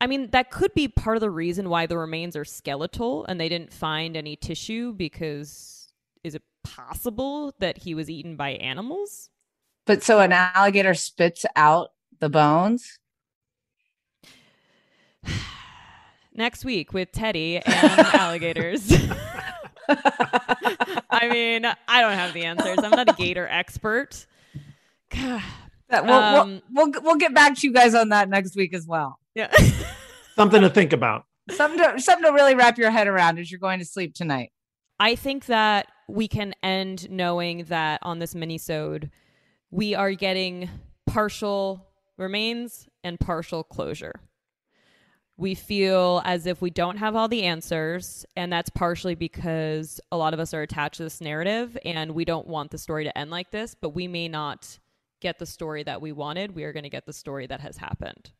I 0.00 0.06
mean, 0.06 0.30
that 0.30 0.50
could 0.50 0.72
be 0.72 0.88
part 0.88 1.18
of 1.18 1.20
the 1.20 1.30
reason 1.30 1.68
why 1.68 1.84
the 1.84 1.98
remains 1.98 2.36
are 2.36 2.44
skeletal 2.46 3.26
and 3.26 3.38
they 3.38 3.50
didn't 3.50 3.72
find 3.72 4.16
any 4.16 4.34
tissue 4.34 4.94
because 4.94 5.92
is 6.24 6.34
it 6.34 6.42
possible 6.64 7.54
that 7.58 7.78
he 7.78 7.94
was 7.94 8.08
eaten 8.08 8.36
by 8.36 8.50
animals? 8.52 9.28
But 9.84 10.02
so 10.02 10.20
an 10.20 10.32
alligator 10.32 10.94
spits 10.94 11.44
out 11.54 11.90
the 12.18 12.30
bones? 12.30 12.99
next 16.34 16.64
week 16.64 16.92
with 16.92 17.12
Teddy 17.12 17.58
and 17.58 18.00
alligators. 18.14 18.92
I 21.10 21.28
mean, 21.28 21.64
I 21.88 22.00
don't 22.00 22.12
have 22.12 22.32
the 22.32 22.44
answers. 22.44 22.78
I'm 22.82 22.90
not 22.90 23.08
a 23.08 23.14
gator 23.14 23.46
expert. 23.48 24.26
we'll, 25.16 25.42
um, 25.92 26.62
we'll, 26.72 26.90
we'll, 26.90 27.02
we'll 27.02 27.16
get 27.16 27.34
back 27.34 27.56
to 27.58 27.66
you 27.66 27.72
guys 27.72 27.94
on 27.94 28.10
that 28.10 28.28
next 28.28 28.56
week 28.56 28.74
as 28.74 28.86
well. 28.86 29.18
Yeah. 29.34 29.52
something 30.36 30.62
to 30.62 30.70
think 30.70 30.92
about. 30.92 31.24
Something 31.50 31.78
to, 31.78 32.00
something 32.00 32.24
to 32.24 32.32
really 32.32 32.54
wrap 32.54 32.78
your 32.78 32.90
head 32.90 33.08
around 33.08 33.38
as 33.38 33.50
you're 33.50 33.60
going 33.60 33.80
to 33.80 33.84
sleep 33.84 34.14
tonight. 34.14 34.52
I 34.98 35.16
think 35.16 35.46
that 35.46 35.88
we 36.08 36.28
can 36.28 36.54
end 36.62 37.10
knowing 37.10 37.64
that 37.64 38.00
on 38.02 38.18
this 38.18 38.34
mini-sode, 38.34 39.10
we 39.70 39.94
are 39.94 40.12
getting 40.12 40.68
partial 41.06 41.86
remains 42.16 42.88
and 43.02 43.18
partial 43.18 43.64
closure 43.64 44.20
we 45.40 45.54
feel 45.54 46.20
as 46.26 46.46
if 46.46 46.60
we 46.60 46.68
don't 46.68 46.98
have 46.98 47.16
all 47.16 47.26
the 47.26 47.44
answers 47.44 48.26
and 48.36 48.52
that's 48.52 48.68
partially 48.68 49.14
because 49.14 49.98
a 50.12 50.16
lot 50.16 50.34
of 50.34 50.40
us 50.40 50.52
are 50.52 50.62
attached 50.62 50.96
to 50.96 51.02
this 51.02 51.20
narrative 51.20 51.78
and 51.84 52.12
we 52.12 52.24
don't 52.24 52.46
want 52.46 52.70
the 52.70 52.78
story 52.78 53.04
to 53.04 53.18
end 53.18 53.30
like 53.30 53.50
this 53.50 53.74
but 53.74 53.90
we 53.90 54.06
may 54.06 54.28
not 54.28 54.78
get 55.20 55.38
the 55.38 55.46
story 55.46 55.82
that 55.84 56.00
we 56.00 56.12
wanted. 56.12 56.54
We 56.54 56.64
are 56.64 56.72
going 56.72 56.84
to 56.84 56.90
get 56.90 57.06
the 57.06 57.12
story 57.12 57.46
that 57.46 57.60
has 57.60 57.76
happened. 57.76 58.30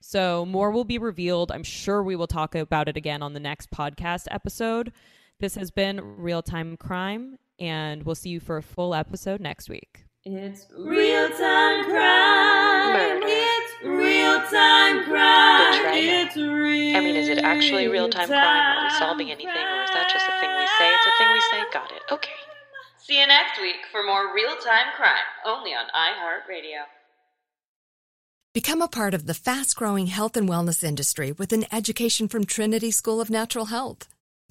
So 0.00 0.44
more 0.46 0.70
will 0.70 0.84
be 0.84 0.98
revealed. 0.98 1.50
I'm 1.50 1.62
sure 1.62 2.02
we 2.02 2.16
will 2.16 2.26
talk 2.26 2.54
about 2.54 2.88
it 2.88 2.96
again 2.96 3.22
on 3.22 3.32
the 3.32 3.40
next 3.40 3.70
podcast 3.70 4.26
episode. 4.30 4.92
This 5.40 5.56
has 5.56 5.70
been 5.70 6.00
real 6.18 6.42
time 6.42 6.76
crime 6.76 7.38
and 7.58 8.02
we'll 8.04 8.14
see 8.14 8.30
you 8.30 8.40
for 8.40 8.58
a 8.58 8.62
full 8.62 8.94
episode 8.94 9.40
next 9.40 9.68
week. 9.68 10.04
It's 10.24 10.66
real 10.76 11.28
time 11.30 11.84
crime. 11.84 13.22
It's 13.24 13.55
real 13.86 14.40
time 14.50 15.04
crime. 15.04 15.94
It's 15.94 16.36
real. 16.36 16.96
I 16.96 17.00
mean, 17.00 17.16
is 17.16 17.28
it 17.28 17.38
actually 17.38 17.88
real 17.88 18.08
time 18.08 18.28
crime? 18.28 18.42
Are 18.42 18.84
we 18.84 18.90
solving 18.98 19.30
anything, 19.30 19.48
or 19.48 19.82
is 19.84 19.90
that 19.90 20.10
just 20.12 20.26
a 20.26 20.40
thing 20.40 20.50
we 20.56 20.66
say? 20.78 20.92
It's 20.92 21.06
a 21.06 21.14
thing 21.18 21.32
we 21.32 21.40
say. 21.40 21.62
Got 21.72 21.92
it. 21.92 22.02
Okay. 22.10 22.36
See 22.98 23.20
you 23.20 23.26
next 23.26 23.60
week 23.60 23.86
for 23.92 24.02
more 24.02 24.34
real 24.34 24.56
time 24.56 24.92
crime, 24.96 25.26
only 25.44 25.70
on 25.70 25.86
iHeartRadio. 25.94 26.84
Become 28.52 28.82
a 28.82 28.88
part 28.88 29.14
of 29.14 29.26
the 29.26 29.34
fast 29.34 29.76
growing 29.76 30.06
health 30.06 30.36
and 30.36 30.48
wellness 30.48 30.82
industry 30.82 31.30
with 31.30 31.52
an 31.52 31.66
education 31.70 32.26
from 32.26 32.44
Trinity 32.44 32.90
School 32.90 33.20
of 33.20 33.30
Natural 33.30 33.66
Health. 33.66 34.08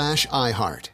slash 0.00 0.26
iHeart. 0.28 0.90